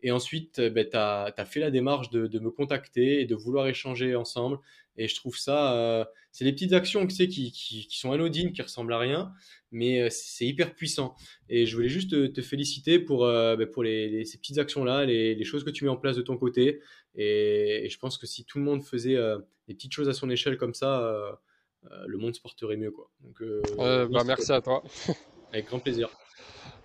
[0.03, 3.35] Et ensuite, euh, ben, tu as, fait la démarche de, de me contacter et de
[3.35, 4.59] vouloir échanger ensemble.
[4.97, 8.63] Et je trouve ça, euh, c'est des petites actions qui, qui, qui sont anodines, qui
[8.63, 9.33] ressemblent à rien,
[9.73, 11.17] mais c'est hyper puissant.
[11.49, 15.45] Et je voulais juste te, te féliciter pour, ben, pour les, ces petites actions-là, les
[15.45, 16.81] choses que tu mets en place de ton côté.
[17.15, 19.39] Et, et je pense que si tout le monde faisait euh,
[19.69, 21.33] des petites choses à son échelle comme ça, euh,
[21.91, 22.91] euh, le monde se porterait mieux.
[22.91, 23.11] Quoi.
[23.21, 23.43] Donc,
[23.77, 24.83] bah, merci à toi.
[25.53, 26.11] Avec grand plaisir.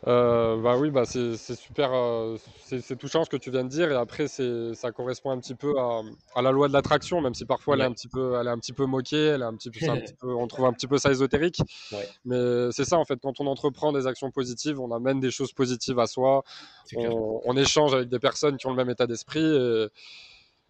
[0.08, 3.91] Euh, bah oui, bah c'est super, euh, c'est touchant ce que tu viens de dire.
[3.91, 7.76] Et après, ça correspond un petit peu à, la loi de l'attraction, même si parfois
[7.76, 9.70] elle est un petit peu, elle est un petit peu moquée, elle est un petit
[9.72, 9.80] peu,
[10.24, 11.62] on trouve un petit peu ça ésotérique.
[12.26, 15.52] Mais c'est ça en fait, quand on entreprend des actions positives, on amène des choses
[15.52, 16.43] positives à soi.
[16.95, 19.88] On, échange avec des personnes qui ont le même état d'esprit et,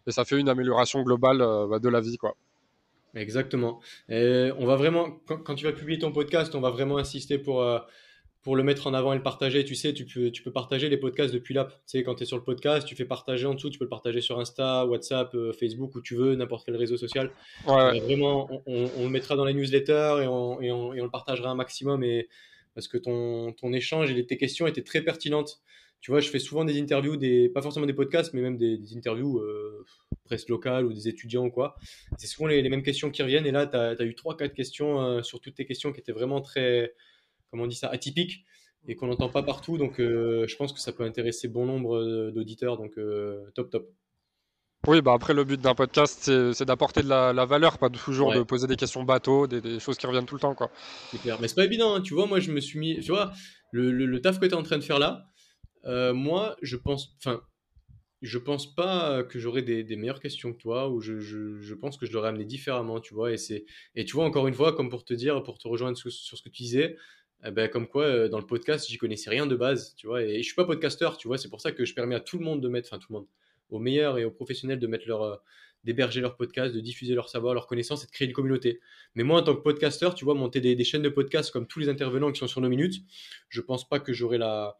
[0.07, 2.35] ça fait une amélioration globale euh, bah, de la vie, quoi.
[3.13, 3.79] Exactement.
[4.07, 7.63] Et on va vraiment, quand, tu vas publier ton podcast, on va vraiment insister pour
[8.41, 10.87] pour le mettre en avant et le partager, tu sais, tu peux, tu peux partager
[10.87, 11.71] les podcasts depuis l'app.
[11.71, 13.85] Tu sais, quand tu es sur le podcast, tu fais partager en dessous, tu peux
[13.85, 17.31] le partager sur Insta, WhatsApp, euh, Facebook, où tu veux, n'importe quel réseau social.
[17.67, 17.99] Ouais.
[17.99, 22.03] Vraiment, on, le mettra dans la newsletter et on, et on, le partagera un maximum.
[22.03, 22.29] Et,
[22.75, 25.61] parce que ton, ton échange et tes questions étaient très pertinentes.
[26.01, 28.79] Tu vois, je fais souvent des interviews, des, pas forcément des podcasts, mais même des,
[28.95, 29.85] interviews euh,
[30.23, 31.75] presse locale ou des étudiants ou quoi.
[32.17, 33.45] C'est souvent les, mêmes questions qui reviennent.
[33.45, 36.39] Et là, tu as, eu 3-4 questions euh, sur toutes tes questions qui étaient vraiment
[36.39, 36.93] très
[37.49, 38.45] comment on dit ça, atypique
[38.87, 39.77] et qu'on n'entend pas partout.
[39.77, 42.77] Donc, euh, je pense que ça peut intéresser bon nombre euh, d'auditeurs.
[42.77, 43.89] Donc, euh, top, top.
[44.87, 48.43] Oui, bah après, le but d'un podcast, c'est d'apporter de la, valeur, pas toujours de
[48.43, 50.55] poser des questions bateaux, des, choses qui reviennent tout le temps.
[50.55, 50.71] quoi.
[51.11, 51.37] C'est clair.
[51.41, 51.95] Mais c'est pas évident.
[51.95, 52.01] Hein.
[52.01, 52.97] Tu vois, moi, je me suis mis.
[53.01, 53.33] Tu vois,
[53.73, 55.25] le, taf que tu es en train de faire là,
[56.13, 57.13] moi, je pense.
[57.17, 57.41] Enfin,
[58.21, 62.13] je pense pas que j'aurai des, meilleures questions que toi, ou je, pense que je
[62.13, 63.33] l'aurais amené différemment, tu vois.
[63.33, 66.09] Et, et tu vois, encore une fois, comme pour te dire, pour te rejoindre sur
[66.37, 66.95] ce que tu disais,
[67.45, 70.23] eh ben, comme quoi euh, dans le podcast j'y connaissais rien de base tu vois
[70.23, 72.37] et, je suis pas podcasteur tu vois c'est pour ça que je permets à tout
[72.37, 73.27] le monde de mettre enfin tout le monde
[73.69, 75.35] aux meilleurs et aux professionnels de mettre leur euh,
[75.85, 78.81] d'héberger leur podcast de diffuser leur savoir leur connaissance et de créer une communauté.
[79.15, 81.79] Mais moi en tant que podcasteur tu vois monter des, chaînes de podcast comme tous
[81.79, 83.01] les intervenants qui sont sur nos minutes
[83.47, 84.77] je pense pas que j'aurai la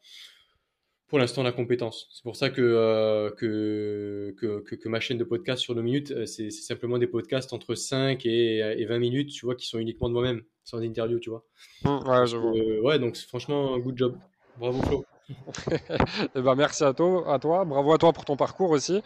[1.09, 2.07] pour l'instant la compétence.
[2.11, 6.11] C'est pour ça que, euh, que, que, que, ma chaîne de podcast sur nos minutes,
[6.11, 9.79] euh, c'est simplement des podcasts entre 5 et, et, 20 minutes, tu vois, qui sont
[9.79, 11.43] uniquement de moi-même, sans interview, tu vois.
[11.83, 12.55] Mmh, ouais, je vois.
[12.55, 14.17] Euh, ouais, donc franchement, good job.
[14.57, 15.05] Bravo Flo.
[15.29, 15.77] et
[16.35, 19.01] eh ben, merci à toi, à toi, bravo à toi pour ton parcours aussi.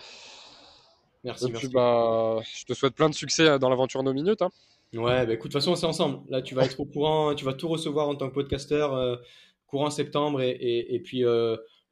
[1.24, 4.42] Merci, et Puis, bah, je te souhaite plein de succès dans l'aventure nos minutes.
[4.42, 4.50] Hein.
[4.94, 6.20] Ouais, bah, écoute, de toute façon, c'est ensemble.
[6.30, 9.22] Là, tu vas être au courant, tu vas tout recevoir en tant que podcasteur
[9.68, 11.24] courant septembre et, et, et puis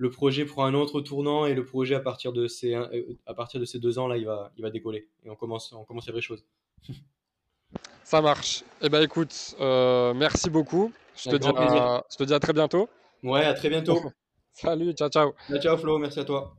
[0.01, 3.35] le projet prend un autre tournant et le projet à partir de ces, euh, à
[3.35, 5.83] partir de ces deux ans là, il va, il va décoller et on commence, on
[5.83, 6.43] commence les vraies choses.
[8.03, 8.63] Ça marche.
[8.81, 10.91] Eh ben écoute, euh, merci beaucoup.
[11.15, 12.89] Je te, dis à, je te dis à très bientôt.
[13.21, 14.01] Ouais, à très bientôt.
[14.53, 15.33] Salut, ciao, ciao.
[15.61, 16.55] Ciao, Flo, merci à toi.